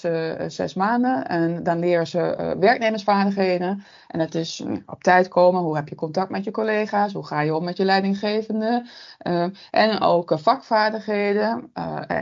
[0.48, 1.26] zes maanden.
[1.26, 3.84] En dan leren ze uh, werknemersvaardigheden.
[4.08, 5.62] En dat is uh, op tijd komen.
[5.62, 7.12] Hoe heb je contact met je collega's?
[7.12, 8.86] Hoe ga je om met je leidinggevende?
[9.22, 11.70] Uh, en ook vakvaardigheden.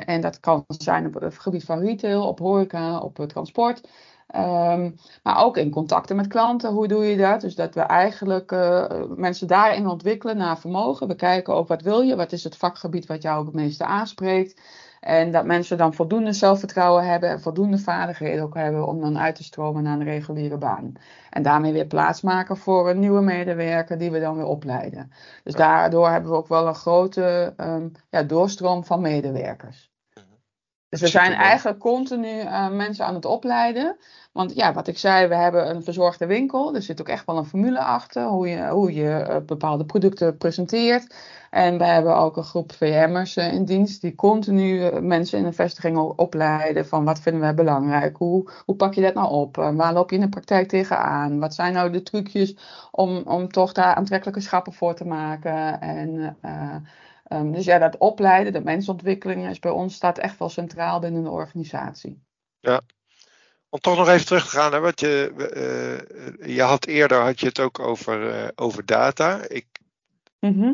[0.06, 3.88] en dat kan zijn op het gebied van retail, op horeca, op transport.
[4.26, 4.90] Ehm,
[5.22, 7.40] maar ook in contacten met klanten, hoe doe je dat?
[7.40, 8.50] Dus dat we eigenlijk
[9.16, 11.08] mensen daarin ontwikkelen naar vermogen.
[11.08, 14.60] We kijken ook wat wil je, wat is het vakgebied wat jou het meeste aanspreekt.
[15.02, 19.34] En dat mensen dan voldoende zelfvertrouwen hebben en voldoende vaardigheden ook hebben om dan uit
[19.34, 20.92] te stromen naar een reguliere baan.
[21.30, 25.12] En daarmee weer plaats maken voor een nieuwe medewerker die we dan weer opleiden.
[25.42, 29.91] Dus daardoor hebben we ook wel een grote um, ja, doorstroom van medewerkers.
[30.92, 33.96] Dus we zijn eigenlijk continu uh, mensen aan het opleiden.
[34.32, 36.74] Want ja, wat ik zei, we hebben een verzorgde winkel.
[36.74, 40.36] Er zit ook echt wel een formule achter, hoe je, hoe je uh, bepaalde producten
[40.36, 41.14] presenteert.
[41.50, 45.54] En we hebben ook een groep VM'ers uh, in dienst die continu mensen in een
[45.54, 49.92] vestiging opleiden van wat vinden wij belangrijk, hoe, hoe pak je dat nou op, waar
[49.92, 52.56] loop je in de praktijk tegenaan, wat zijn nou de trucjes
[52.90, 55.80] om, om toch daar aantrekkelijke schappen voor te maken.
[55.80, 56.36] En,
[57.28, 61.22] um, dus ja, dat opleiden, de mensontwikkeling is bij ons staat echt wel centraal binnen
[61.22, 62.22] de organisatie.
[62.60, 62.80] Ja,
[63.68, 67.40] om toch nog even terug te gaan, hè, wat je, uh, je had eerder had
[67.40, 69.40] je het ook over, uh, over data.
[69.48, 69.66] Ik,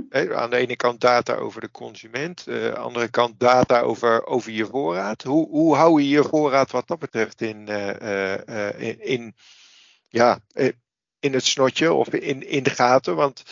[0.08, 3.80] hè, aan de ene kant data over de consument, uh, aan de andere kant data
[3.80, 5.22] over, over je voorraad.
[5.22, 7.68] Hoe, hoe hou je je voorraad wat dat betreft in,
[8.78, 9.34] in, in,
[10.08, 10.38] ja,
[11.20, 13.16] in het snotje of in, in de gaten?
[13.16, 13.42] Want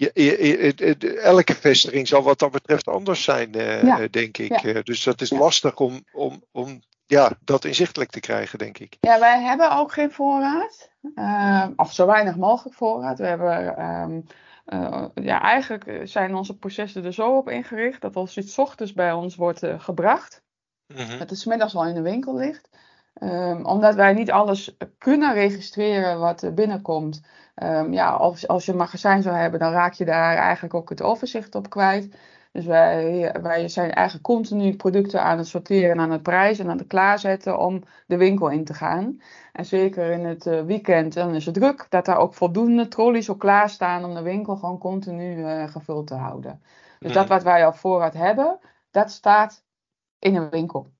[0.00, 4.06] je, je, elke vestiging zal wat dat betreft anders zijn, ja.
[4.10, 4.60] denk ik.
[4.60, 4.82] Ja.
[4.82, 5.38] dus dat is ja.
[5.38, 8.96] lastig om, om, om ja, dat inzichtelijk te krijgen, denk ik.
[9.00, 10.90] Ja, wij hebben ook geen voorraad.
[11.14, 13.18] Uh, of zo weinig mogelijk voorraad.
[13.18, 14.24] We hebben, um,
[14.66, 19.12] uh, ja, eigenlijk zijn onze processen er zo op ingericht dat als iets ochtends bij
[19.12, 20.42] ons wordt gebracht,
[20.86, 21.18] mm-hmm.
[21.18, 22.68] dat het smiddags wel in de winkel ligt.
[23.22, 27.22] Um, omdat wij niet alles kunnen registreren wat binnenkomt.
[27.62, 30.88] Um, ja, als, als je een magazijn zou hebben, dan raak je daar eigenlijk ook
[30.88, 32.14] het overzicht op kwijt.
[32.52, 36.70] Dus wij, wij zijn eigenlijk continu producten aan het sorteren en aan het prijzen en
[36.70, 39.20] aan het klaarzetten om de winkel in te gaan.
[39.52, 43.28] En zeker in het eh, weekend, dan is het druk, dat daar ook voldoende trolleys
[43.28, 46.62] op klaarstaan om de winkel gewoon continu uh, gevuld te houden.
[46.98, 47.32] Dus dat mhm.
[47.32, 48.58] wat wij op voorraad hebben,
[48.90, 49.64] dat staat
[50.18, 50.90] in een winkel.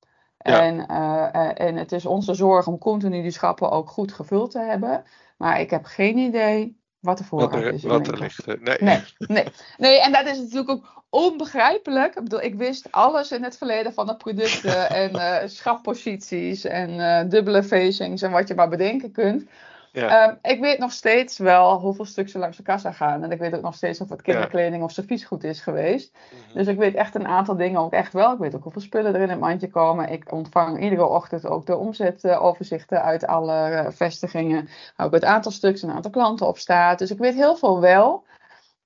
[0.43, 0.61] Ja.
[0.63, 4.59] En, uh, en het is onze zorg om continu die schappen ook goed gevuld te
[4.59, 5.05] hebben.
[5.37, 7.83] Maar ik heb geen idee wat er voorraad wat er, is.
[7.83, 8.47] Wat er ligt.
[8.47, 8.77] Nee.
[8.81, 9.03] nee.
[9.19, 10.01] Nee, nee.
[10.01, 12.15] en dat is natuurlijk ook onbegrijpelijk.
[12.15, 16.91] Ik bedoel, ik wist alles in het verleden van de producten en uh, schapposities en
[16.91, 19.49] uh, dubbele facings en wat je maar bedenken kunt.
[19.93, 20.29] Ja.
[20.29, 23.23] Um, ik weet nog steeds wel hoeveel stuks er langs de kassa gaan.
[23.23, 24.85] En ik weet ook nog steeds of het kinderkleding ja.
[24.85, 26.17] of serviesgoed is geweest.
[26.33, 26.55] Mm-hmm.
[26.55, 28.33] Dus ik weet echt een aantal dingen ook echt wel.
[28.33, 30.09] Ik weet ook hoeveel spullen er in het mandje komen.
[30.09, 34.69] Ik ontvang iedere ochtend ook de omzetoverzichten uit alle vestigingen.
[34.97, 36.99] Ook het aantal stuks en het aantal klanten op staat.
[36.99, 38.25] Dus ik weet heel veel wel.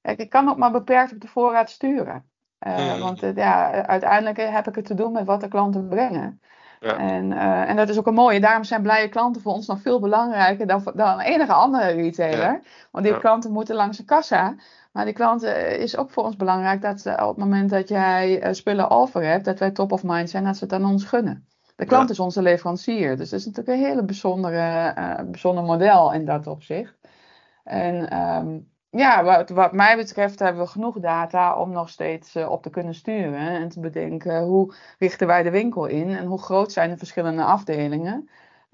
[0.00, 2.24] Kijk, ik kan ook maar beperkt op de voorraad sturen.
[2.66, 3.00] Uh, mm.
[3.00, 6.40] Want uh, ja, uiteindelijk heb ik het te doen met wat de klanten brengen.
[6.84, 6.98] Ja.
[6.98, 8.40] En, uh, en dat is ook een mooie.
[8.40, 12.38] Daarom zijn blije klanten voor ons nog veel belangrijker dan, dan enige andere retailer.
[12.38, 12.60] Ja.
[12.90, 13.20] Want die ja.
[13.20, 14.54] klanten moeten langs de kassa.
[14.92, 18.54] Maar die klanten is ook voor ons belangrijk dat ze op het moment dat jij
[18.54, 21.46] spullen over hebt, dat wij top of mind zijn, dat ze het aan ons gunnen.
[21.76, 23.16] De klant is onze leverancier.
[23.16, 26.94] Dus dat is natuurlijk een hele bijzondere, uh, bijzonder model in dat opzicht.
[27.64, 32.50] En um, ja, wat, wat, mij betreft hebben we genoeg data om nog steeds uh,
[32.50, 36.42] op te kunnen sturen en te bedenken hoe richten wij de winkel in en hoe
[36.42, 38.28] groot zijn de verschillende afdelingen.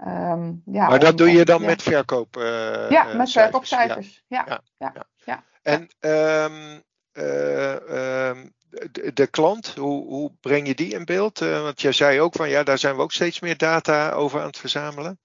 [0.07, 1.67] Um, ja, maar dat om, doe je dan ja.
[1.67, 2.37] met verkoop?
[2.37, 4.25] Uh, ja, met verkoopcijfers.
[4.27, 4.45] Ja.
[4.47, 4.63] Ja.
[4.79, 5.07] Ja.
[5.25, 5.45] Ja.
[5.63, 8.53] En um, uh, um,
[8.93, 11.39] de, de, klant, hoe, hoe, breng je die in beeld?
[11.39, 14.47] want jij zei ook van ja, daar zijn we ook steeds meer data over aan
[14.47, 15.19] het verzamelen.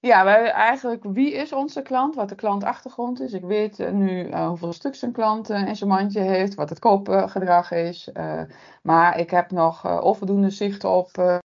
[0.00, 3.32] Ja, wij eigenlijk wie is onze klant, wat de klantachtergrond is.
[3.32, 6.68] Ik weet uh, nu uh, hoeveel stuks een klant uh, in zijn mandje heeft, wat
[6.68, 8.10] het koopgedrag is.
[8.82, 11.40] maar ik heb nog onvoldoende zicht op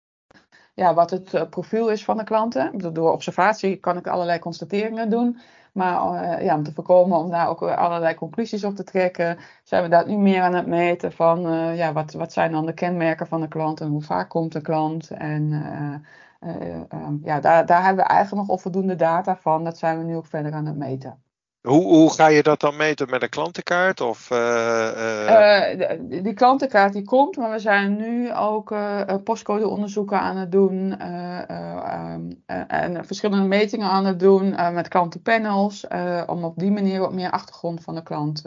[0.75, 2.93] ja, wat het profiel is van de klanten.
[2.95, 5.39] Door observatie kan ik allerlei constateringen doen.
[5.73, 9.89] Maar ja, om te voorkomen om daar ook allerlei conclusies op te trekken, zijn we
[9.89, 11.41] daar nu meer aan het meten van
[11.77, 14.61] ja, wat, wat zijn dan de kenmerken van de klant en hoe vaak komt de
[14.61, 15.11] klant.
[15.11, 15.53] En
[16.41, 19.65] uh, um, ja, daar, daar hebben we eigenlijk nog onvoldoende data van.
[19.65, 21.23] Dat zijn we nu ook verder aan het meten.
[21.61, 24.01] Hoe, hoe ga je dat dan meten met een klantenkaart?
[24.01, 26.23] Of, uh, uh...
[26.23, 28.75] die klantenkaart die komt, maar we zijn nu ook
[29.25, 31.03] postcodeonderzoeken aan het doen
[32.13, 35.87] um, en verschillende metingen aan het doen met klantenpanels,
[36.27, 38.43] om op die manier wat meer achtergrond van de klant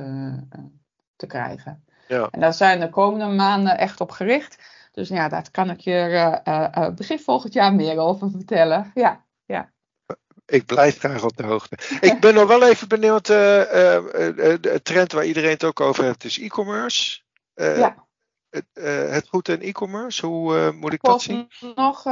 [1.15, 1.83] te krijgen.
[2.07, 2.27] Ja.
[2.31, 4.57] En daar zijn de komende maanden echt op gericht.
[4.93, 6.07] Dus ja, daar kan ik je
[6.47, 8.91] uh, uh, begin volgend jaar meer over vertellen.
[8.93, 9.71] Ja, ja.
[10.45, 11.77] Ik blijf graag op de hoogte.
[12.01, 13.25] Ik ben nog wel even benieuwd.
[13.25, 17.21] De trend waar iedereen het ook over heeft is e-commerce.
[17.53, 18.05] ja.
[18.49, 18.65] het,
[19.09, 20.25] het goed in e-commerce?
[20.25, 21.49] Hoe moet ik dat zien?
[21.75, 22.03] Nog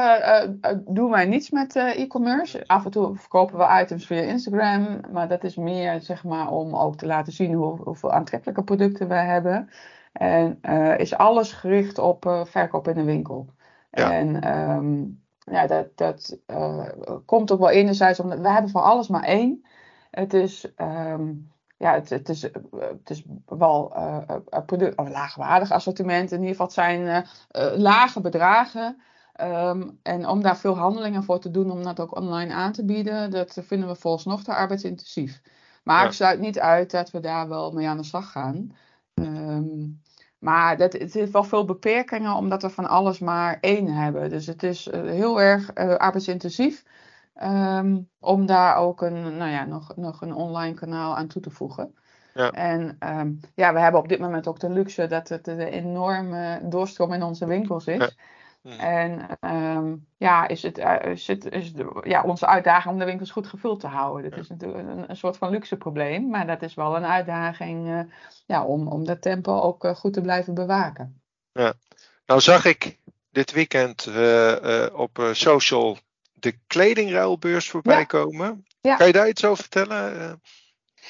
[0.85, 2.67] doen wij niets met e-commerce.
[2.67, 6.75] Af en toe verkopen we items via Instagram, maar dat is meer zeg maar om
[6.75, 9.69] ook te laten zien hoe, hoeveel aantrekkelijke producten wij hebben.
[10.11, 10.61] En
[10.97, 13.47] is alles gericht op verkoop in de winkel.
[13.91, 14.13] Ja.
[14.13, 16.85] En um, ja, dat, dat uh,
[17.25, 19.65] komt ook wel enerzijds omdat we hebben van alles maar één.
[20.11, 23.93] Het is, um, ja, het, het, is, het is wel
[24.65, 26.31] product, een laagwaardig assortiment.
[26.31, 27.25] In ieder geval het zijn
[27.81, 29.01] lage bedragen.
[29.41, 32.85] Um, en om daar veel handelingen voor te doen, om dat ook online aan te
[32.85, 35.41] bieden, dat vinden we volgens nog te arbeidsintensief.
[35.83, 36.05] Maar ja.
[36.05, 38.75] ik sluit niet uit dat we daar wel mee aan de slag gaan.
[39.13, 40.01] Um,
[40.39, 44.29] maar dat, het heeft wel veel beperkingen omdat we van alles maar één hebben.
[44.29, 46.83] Dus het is uh, heel erg uh, arbeidsintensief
[47.43, 51.49] um, om daar ook een, nou ja, nog, nog een online kanaal aan toe te
[51.49, 51.95] voegen.
[52.33, 52.51] Ja.
[52.51, 56.61] En um, ja, we hebben op dit moment ook de luxe dat het een enorme
[56.63, 57.97] doorstroom in onze winkels is.
[57.97, 58.09] Ja.
[58.61, 58.79] Hmm.
[58.79, 63.05] En um, ja, is het, uh, is het, is de, ja, onze uitdaging om de
[63.05, 64.23] winkels goed gevuld te houden.
[64.23, 64.41] Dat ja.
[64.41, 67.99] is natuurlijk een, een, soort van luxe probleem, maar dat is wel een uitdaging uh,
[68.45, 71.21] ja, om, om dat tempo ook uh, goed te blijven bewaken.
[71.51, 71.73] Ja,
[72.25, 74.07] nou zag ik dit weekend
[74.93, 75.97] op social
[76.33, 78.03] de kledingruilbeurs voorbij ja.
[78.03, 78.65] komen.
[78.81, 78.95] Ja.
[78.95, 80.41] Kan je daar iets over vertellen?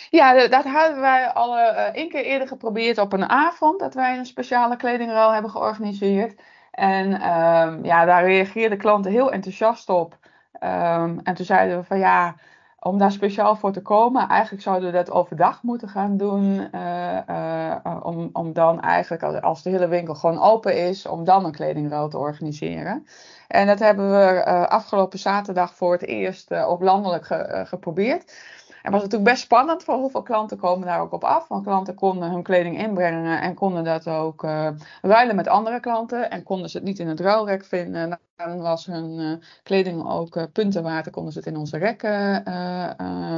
[0.09, 1.57] Ja, dat hadden wij al
[1.93, 6.41] één keer eerder geprobeerd op een avond, dat wij een speciale kledingruil hebben georganiseerd.
[6.71, 10.17] En um, ja, daar reageerden klanten heel enthousiast op.
[10.63, 12.35] Um, en toen zeiden we van ja,
[12.79, 16.67] om daar speciaal voor te komen, eigenlijk zouden we dat overdag moeten gaan doen.
[16.75, 21.45] Uh, uh, om, om dan eigenlijk, als de hele winkel gewoon open is, om dan
[21.45, 23.05] een kledingruil te organiseren.
[23.47, 28.33] En dat hebben we afgelopen zaterdag voor het eerst op landelijk ge, geprobeerd.
[28.81, 31.47] En was natuurlijk best spannend voor hoeveel klanten komen daar ook op af.
[31.47, 34.67] Want klanten konden hun kleding inbrengen en konden dat ook uh,
[35.01, 36.29] ruilen met andere klanten.
[36.31, 39.31] En konden ze het niet in het ruilrek vinden, dan was hun uh,
[39.63, 41.03] kleding ook uh, punten waard.
[41.03, 42.43] Dan konden ze het in onze rekken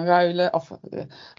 [0.06, 0.54] ruilen.
[0.54, 0.72] Of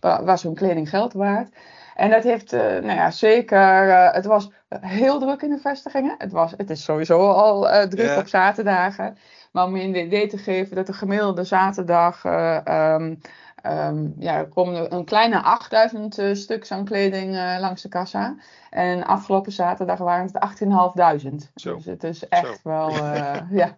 [0.01, 1.49] was hun kleding geld waard.
[1.95, 6.15] En dat heeft, nou ja, zeker, het was heel druk in de vestigingen.
[6.19, 8.19] Het, was, het is sowieso al druk ja.
[8.19, 9.17] op zaterdagen.
[9.53, 12.25] Maar om je een idee te geven dat de gemiddelde zaterdag
[12.69, 13.21] um,
[13.67, 18.37] Um, ja, er komen een kleine 8000 uh, stuks aan kleding uh, langs de kassa.
[18.71, 20.63] En afgelopen zaterdag waren het
[21.23, 21.53] 18.500.
[21.55, 22.55] Dus het is echt Zo.
[22.63, 23.77] wel, uh, ja.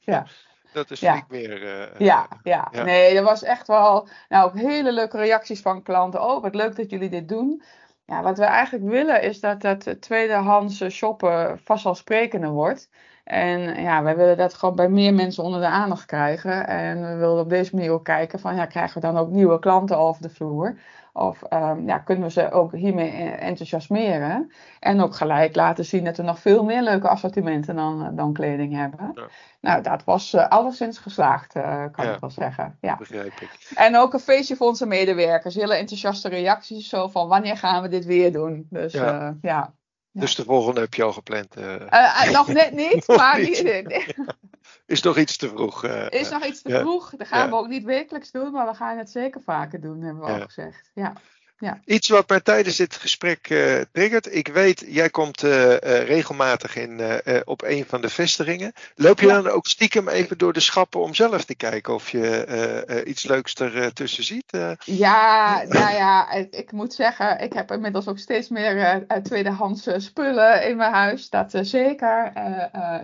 [0.00, 0.26] ja.
[0.72, 1.24] Dat is ja.
[1.28, 1.62] meer.
[2.02, 6.22] Ja, ja, ja, nee, er was echt wel nou, ook hele leuke reacties van klanten.
[6.22, 7.62] Oh, wat leuk dat jullie dit doen.
[8.06, 12.88] Ja, wat we eigenlijk willen is dat dat tweedehands shoppen vanzelfsprekender wordt.
[13.24, 16.66] En ja, wij willen dat gewoon bij meer mensen onder de aandacht krijgen.
[16.66, 19.58] En we willen op deze manier ook kijken van, ja, krijgen we dan ook nieuwe
[19.58, 20.78] klanten over de vloer?
[21.12, 24.52] Of um, ja, kunnen we ze ook hiermee enthousiasmeren?
[24.80, 28.74] En ook gelijk laten zien dat we nog veel meer leuke assortimenten dan, dan kleding
[28.74, 29.12] hebben.
[29.14, 29.26] Ja.
[29.60, 32.78] Nou, dat was uh, alleszins geslaagd, uh, kan ja, ik wel zeggen.
[32.80, 32.96] Ja.
[32.96, 33.72] Begrijp ik.
[33.74, 35.54] En ook een feestje voor onze medewerkers.
[35.54, 36.88] Hele enthousiaste reacties.
[36.88, 38.66] Zo van, wanneer gaan we dit weer doen?
[38.70, 39.22] Dus ja.
[39.22, 39.74] Uh, ja.
[40.12, 41.56] Dus de volgende heb je al gepland?
[41.58, 41.80] Uh...
[41.80, 43.40] Uh, nog net niet, maar...
[43.40, 44.14] niet.
[44.86, 45.84] Is nog iets te vroeg.
[45.84, 47.10] Uh, is nog iets te vroeg.
[47.16, 50.24] Dat gaan we ook niet wekelijks doen, maar we gaan het zeker vaker doen, hebben
[50.24, 50.90] we al gezegd.
[50.94, 51.12] Ja.
[51.62, 51.80] Ja.
[51.84, 54.34] Iets wat mij tijdens dit gesprek uh, triggert.
[54.34, 57.00] Ik weet, jij komt uh, uh, regelmatig in,
[57.44, 58.72] op een van de vestigingen.
[58.94, 59.42] Loop je ja.
[59.42, 63.54] dan ook stiekem even door de schappen om zelf te kijken of je iets leuks
[63.54, 64.58] ertussen ziet?
[64.84, 70.68] Ja, nou ja, ik, ik, moet zeggen, ik heb inmiddels ook steeds meer tweedehands spullen
[70.68, 71.30] in mijn huis.
[71.30, 72.32] Dat zeker.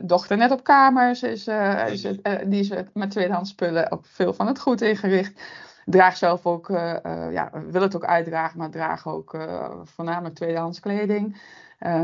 [0.03, 1.47] dochter net op kamers is,
[1.90, 2.01] is
[2.47, 5.40] die is met tweedehands spullen ook veel van het goed ingericht
[5.90, 10.35] draag zelf ook, uh, uh, ja, wil het ook uitdragen, maar draag ook uh, voornamelijk
[10.35, 11.40] tweedehands kleding.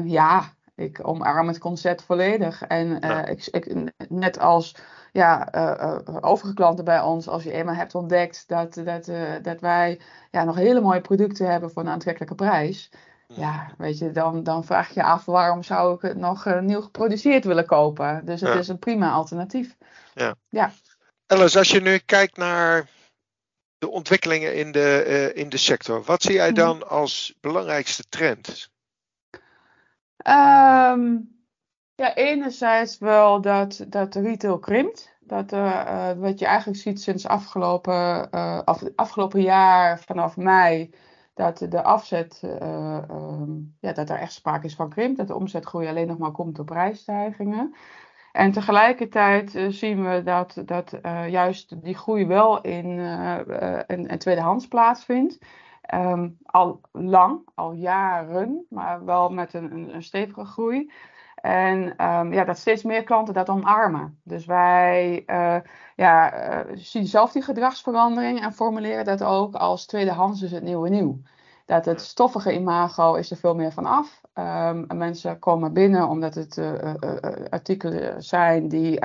[0.04, 0.44] ja,
[0.74, 2.62] ik omarm het concept volledig.
[2.62, 3.26] En ja.
[3.26, 4.76] ik, ik, net als
[5.12, 5.48] ja,
[6.20, 9.10] overige klanten bij ons, als je eenmaal hebt ontdekt dat, dat,
[9.42, 12.90] dat wij ja, nog hele mooie producten hebben voor een aantrekkelijke prijs.
[13.26, 16.80] Ja, weet je, dan, dan vraag je je af waarom zou ik het nog nieuw
[16.80, 18.24] geproduceerd willen kopen.
[18.24, 18.58] Dus het ja.
[18.58, 19.76] is een prima alternatief.
[20.14, 20.34] Ja.
[20.48, 20.72] ja.
[21.26, 22.88] Alice, als je nu kijkt naar
[23.78, 26.02] de ontwikkelingen in de, uh, in de sector.
[26.02, 26.86] Wat zie jij dan Mhm.
[26.86, 28.72] als belangrijkste trend?
[30.28, 31.32] Um,
[31.94, 35.12] ja, enerzijds wel dat, dat de retail krimpt.
[35.20, 40.94] Dat, uh, wat je eigenlijk ziet sinds afgelopen, uh, af, afgelopen jaar, vanaf mei,
[41.34, 45.16] dat de afzet, um, ja, dat er echt sprake is van krimp.
[45.16, 47.74] Dat de omzetgroei alleen nog maar komt door prijsstijgingen.
[48.34, 52.98] En tegelijkertijd uh, zien we dat, dat uh, juist die groei wel in,
[53.86, 55.38] in, in tweedehands plaatsvindt.
[55.82, 60.92] Ehm, al lang, al jaren, maar wel met een, een, een stevige groei.
[61.34, 64.18] En um, ja, dat steeds meer klanten dat omarmen.
[64.22, 65.24] Dus wij
[65.96, 66.32] ja,
[66.74, 71.20] zien zelf die gedragsverandering en formuleren dat ook als tweedehands is het nieuwe nieuw.
[71.64, 74.20] Dat het stoffige imago is er veel meer van af.
[74.34, 76.94] Um, mensen komen binnen omdat het uh,
[77.50, 79.00] artikelen zijn die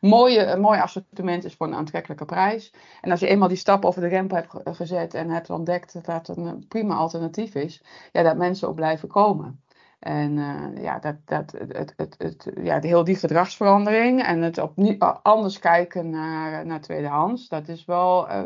[0.00, 2.72] mooie, een mooi assortiment is voor een aantrekkelijke prijs.
[3.00, 6.04] En als je eenmaal die stap over de remp hebt gezet en hebt ontdekt dat
[6.04, 9.62] dat een prima alternatief is, ja, dat mensen ook blijven komen.
[9.98, 14.58] En uh, ja, dat, dat, het, het, het, ja, de heel die gedragsverandering en het
[14.58, 18.42] opnieuw anders kijken naar, naar tweedehands, dat is wel, uh,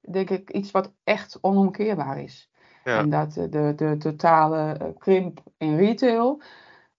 [0.00, 2.50] denk ik, iets wat echt onomkeerbaar is.
[2.86, 2.98] Ja.
[2.98, 6.42] En dat de, de totale krimp in retail,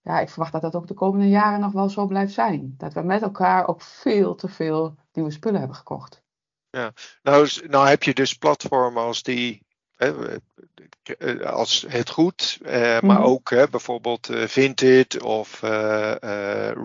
[0.02, 2.74] ja, ik verwacht dat dat ook de komende jaren nog wel zo blijft zijn.
[2.76, 6.22] Dat we met elkaar ook veel te veel nieuwe spullen hebben gekocht.
[6.70, 9.66] Ja, nou, nou heb je dus platformen als die
[9.96, 12.70] eh, als het goed, uh,
[13.00, 13.22] maar mhm.
[13.22, 15.60] ook hè, bijvoorbeeld uh, Vinted of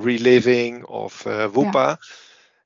[0.03, 1.99] Reliving of Woepa.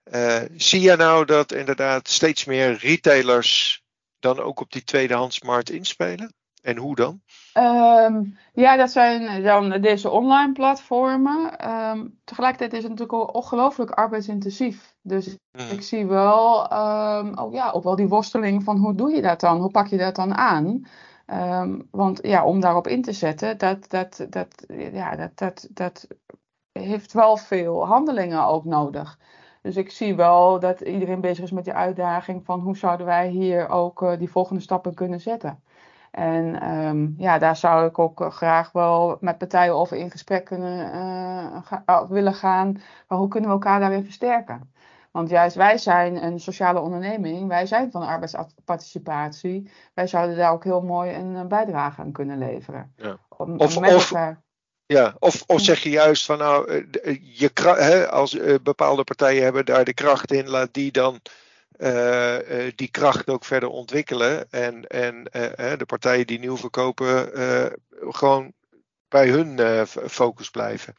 [0.04, 0.48] Ja.
[0.58, 3.82] zie je nou dat inderdaad steeds meer retailers
[4.28, 6.34] dan ook op die tweedehandsmarkt inspelen?
[6.62, 7.22] En hoe dan?
[7.54, 11.70] Um, ja, dat zijn dan deze online platformen.
[11.70, 14.96] Um, tegelijkertijd is het natuurlijk ongelooflijk arbeidsintensief.
[15.02, 15.70] Dus mm.
[15.72, 19.40] ik zie wel, um, oh ja, ook wel die worsteling van hoe doe je dat
[19.40, 19.62] dan?
[19.62, 20.86] Hoe pak je dat dan aan?
[21.92, 26.08] want ja, om daarop in te zetten, dat, dat, dat, ja, dat, dat, dat
[26.72, 29.18] heeft wel veel handelingen ook nodig.
[29.68, 33.28] Dus ik zie wel dat iedereen bezig is met die uitdaging van hoe zouden wij
[33.28, 35.64] hier ook uh, die volgende stappen kunnen zetten.
[36.12, 40.96] En um, ja, daar zou ik ook graag wel met partijen over in gesprek kunnen,
[40.96, 42.82] uh, ga, willen gaan.
[43.08, 44.72] Maar hoe kunnen we elkaar daarin versterken?
[45.12, 49.72] Want juist wij zijn een sociale onderneming, wij zijn van arbeidsparticipatie.
[49.94, 52.94] Wij zouden daar ook heel mooi een bijdrage aan kunnen leveren.
[52.96, 53.18] Ja.
[53.38, 54.42] Om, of, of, elkaar...
[54.88, 56.86] ja, of, of zeg je juist van nou,
[57.22, 61.22] je, hè, als bepaalde partijen hebben daar de kracht in, laat die dan
[62.76, 64.52] die kracht ook verder ontwikkelen.
[64.52, 65.24] En, en
[65.78, 67.32] de partijen die nieuw verkopen,
[68.00, 68.54] gewoon
[69.08, 70.94] bij hun focus blijven.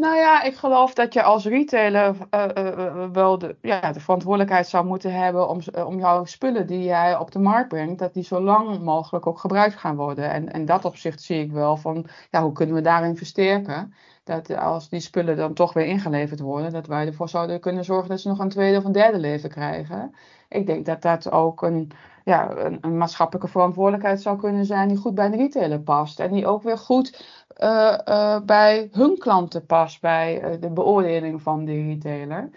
[0.00, 2.16] Nou ja, ik geloof dat je als retailer
[3.12, 7.30] wel de, ja, de verantwoordelijkheid zou moeten hebben om, om jouw spullen die jij op
[7.30, 10.30] de markt brengt, dat die zo lang mogelijk ook gebruikt gaan worden.
[10.30, 13.92] En, en dat opzicht zie ik wel van, ja, hoe kunnen we daarin versterken?
[14.26, 18.08] dat als die spullen dan toch weer ingeleverd worden, dat wij ervoor zouden kunnen zorgen
[18.08, 20.14] dat ze nog een tweede of een derde leven krijgen.
[20.48, 21.90] Ik denk dat dat ook een,
[22.24, 26.20] ja, een, een maatschappelijke verantwoordelijkheid zou kunnen zijn die goed bij de retailer past.
[26.20, 27.24] En die ook weer goed
[27.62, 32.50] uh, uh, bij hun klanten past, bij uh, de beoordeling van die retailer.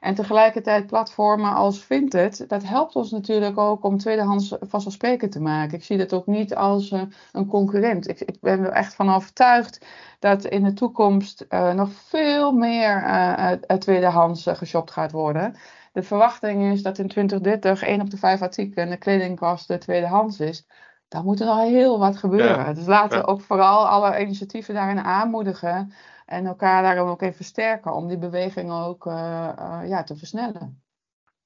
[0.00, 5.78] En tegelijkertijd platformen als Vinted, dat helpt ons natuurlijk ook om tweedehands vanzelfsprekend te maken.
[5.78, 6.90] Ik zie dat ook niet als
[7.32, 8.08] een concurrent.
[8.08, 9.86] Ik, ik, ben er echt van overtuigd
[10.18, 15.56] dat in de toekomst nog veel meer uh, tweedehands geshopt gaat worden.
[15.92, 20.40] De verwachting is dat in 2030 één op de vijf artikelen in de kledingkast tweedehands
[20.40, 20.66] is.
[21.08, 22.66] Dan moet er nog heel wat gebeuren.
[22.66, 22.72] Ja.
[22.72, 25.92] Dus laten we ook vooral alle initiatieven daarin aanmoedigen.
[26.26, 30.82] En elkaar daarom ook even versterken om die beweging ook uh, uh, ja, te versnellen.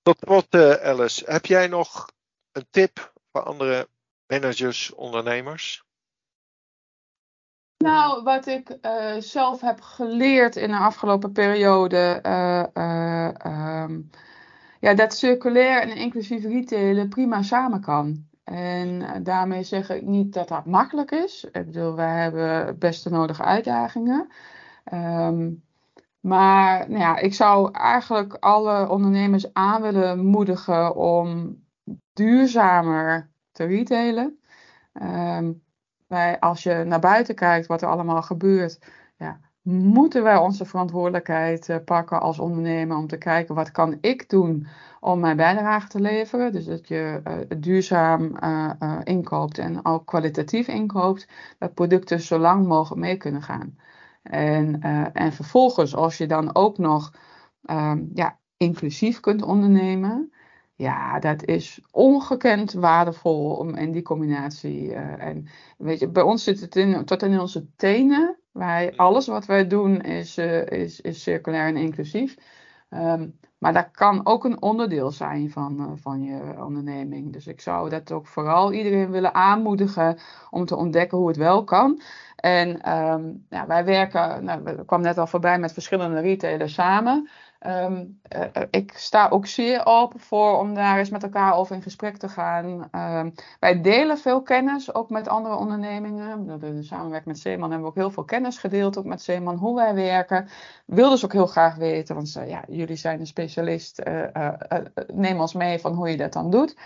[0.02, 2.10] Tot slot, uh, Alice, heb jij nog
[2.52, 3.88] een tip voor andere
[4.26, 5.84] managers, ondernemers?
[7.76, 8.78] Nou, wat ik
[9.18, 12.20] zelf heb geleerd in de afgelopen periode,
[13.44, 14.10] um,
[14.80, 18.28] ja, dat circulair en inclusief retailen prima samen kan.
[18.50, 21.44] En daarmee zeg ik niet dat dat makkelijk is.
[21.52, 24.28] Ik bedoel, wij hebben best de nodige uitdagingen.
[24.92, 25.62] Um,
[26.20, 31.58] maar nou ja, ik zou eigenlijk alle ondernemers aan willen moedigen om
[32.12, 34.38] duurzamer te retailen.
[34.92, 35.62] Um,
[36.06, 38.78] wij, als je naar buiten kijkt wat er allemaal gebeurt,
[39.62, 44.66] moeten wij onze verantwoordelijkheid uh, pakken als ondernemer om te kijken wat kan ik doen
[45.00, 46.52] om mijn bijdrage te leveren.
[46.52, 52.66] Dus dat je uh, duurzaam uh, inkoopt en ook kwalitatief inkoopt, dat producten zo lang
[52.66, 53.78] mogelijk mee kunnen gaan.
[54.22, 54.80] En,
[55.12, 57.12] en vervolgens, als je dan ook nog
[57.70, 60.32] um, ja, inclusief kunt ondernemen,
[60.74, 64.94] ja, dat is ongekend waardevol om in die combinatie.
[64.94, 65.46] En
[65.78, 68.39] weet je, bij ons zit het in, tot in onze tenen.
[68.52, 72.36] Wij, alles wat wij doen is, uh, is, is circulair en inclusief.
[72.90, 77.32] Um, maar dat kan ook een onderdeel zijn van, van je onderneming.
[77.32, 80.18] Dus ik zou dat ook vooral iedereen willen aanmoedigen
[80.50, 82.00] om te ontdekken hoe het wel kan.
[82.36, 87.28] En um, ja, wij werken, nou, we kwamen net al voorbij met verschillende retailers samen.
[87.60, 91.74] Ehm, eh, eh, ik sta ook zeer open voor om daar eens met elkaar over
[91.74, 92.88] in gesprek te gaan.
[92.90, 96.48] Ehm, wij delen veel kennis, ook met andere ondernemingen.
[96.48, 99.56] In de samenwerking met Zeeman hebben we ook heel veel kennis gedeeld, ook met Zeeman,
[99.56, 100.48] hoe wij werken.
[100.86, 104.02] Wilden ze ook heel graag weten, want ja, jullie zijn een specialist.
[105.06, 106.76] neem ons mee van hoe je dat dan doet.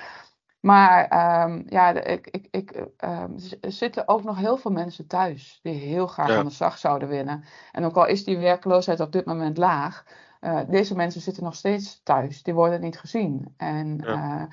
[0.60, 1.02] Maar
[1.48, 5.74] um, ja, ik, ik, ik, um, er zitten ook nog heel veel mensen thuis die
[5.74, 7.44] heel graag aan de slag zouden willen.
[7.72, 10.04] En ook al is die werkloosheid op dit moment laag,
[10.44, 12.42] uh, deze mensen zitten nog steeds thuis.
[12.42, 13.54] Die worden niet gezien.
[13.56, 14.48] En, ja.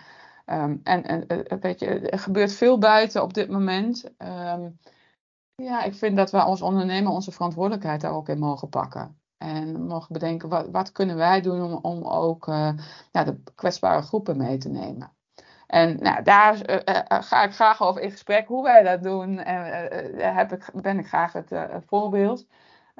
[0.45, 4.11] uh, um, en, en uh, weet je, er gebeurt veel buiten op dit moment.
[5.55, 9.19] ja, ik vind dat we als ondernemer onze verantwoordelijkheid daar ook in mogen pakken.
[9.37, 12.45] En mogen bedenken, wat, wat kunnen wij doen om, om ook
[13.11, 15.11] ja, de kwetsbare groepen mee te nemen.
[15.71, 19.39] En nou, daar uh, uh, ga ik graag over in gesprek hoe wij dat doen.
[19.39, 21.53] En uh, heb ik, ben ik graag het
[21.85, 22.47] voorbeeld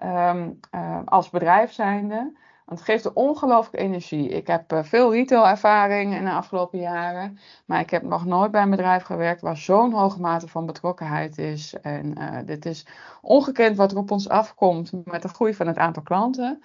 [0.03, 0.59] um,
[1.05, 2.37] als bedrijf zijnde.
[2.71, 4.29] Want het geeft een ongelooflijke energie.
[4.29, 7.37] Ik heb veel retail-ervaring in de afgelopen jaren.
[7.65, 11.37] Maar ik heb nog nooit bij een bedrijf gewerkt waar zo'n hoge mate van betrokkenheid
[11.37, 11.73] is.
[11.81, 12.13] En
[12.45, 12.85] dit is
[13.21, 16.61] ongekend wat er op ons afkomt met de groei van het aantal klanten.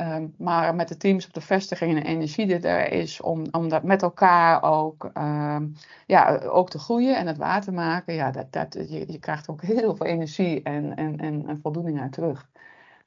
[0.00, 3.46] Um, maar met de teams op de vestiging en de energie die er is om,
[3.50, 5.74] om dat met elkaar ook, um,
[6.06, 9.48] ja, ook te groeien en het waar te maken, ja, dat, dat, je, je krijgt
[9.48, 12.48] ook heel veel energie en, en, en, en voldoening uit terug.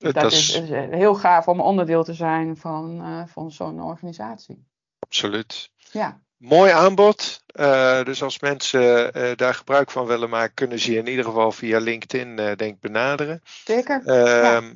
[0.02, 4.66] Dat, is, is, heel gaaf om onderdeel te zijn van, uh, van zo'n organisatie.
[4.99, 5.72] Absoluut.
[5.91, 6.22] Ja.
[6.38, 7.43] Mooi aanbod.
[7.54, 11.26] Uh, dus als mensen uh, daar gebruik van willen maken, kunnen ze je in ieder
[11.26, 13.41] geval via LinkedIn, denk ik, benaderen.
[13.43, 14.02] Zeker.
[14.06, 14.56] Ja.
[14.56, 14.74] Ehm,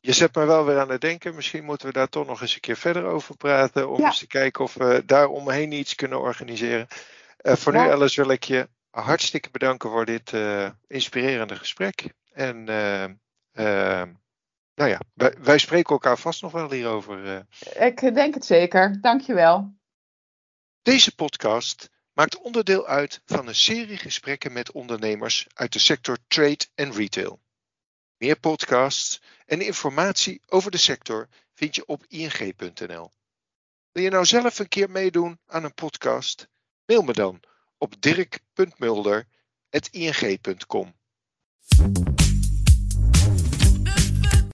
[0.00, 1.34] je zet me wel weer aan het denken.
[1.34, 3.90] Misschien moeten we daar toch nog eens een keer verder over praten.
[3.90, 6.86] Om eens te kijken of we daar omheen iets kunnen organiseren.
[7.38, 7.84] Voor ja.
[7.84, 10.32] nu, Alice, wil ik je hartstikke bedanken voor dit
[10.86, 12.04] inspirerende gesprek.
[12.32, 12.66] En
[13.54, 14.02] uh,
[14.74, 17.46] nou ja, wij, wij, spreken elkaar vast nog wel hierover.
[17.74, 19.00] Ik denk het zeker.
[19.00, 19.74] Dankjewel.
[20.82, 26.66] Deze podcast maakt onderdeel uit van een serie gesprekken met ondernemers uit de sector trade
[26.74, 27.40] en retail.
[28.16, 33.10] Meer podcasts en informatie over de sector vind je op ing.nl.
[33.92, 36.48] Wil je nou zelf een keer meedoen aan een podcast?
[36.86, 37.40] Mail me dan
[37.78, 40.94] op dirk.mulder.ing.com.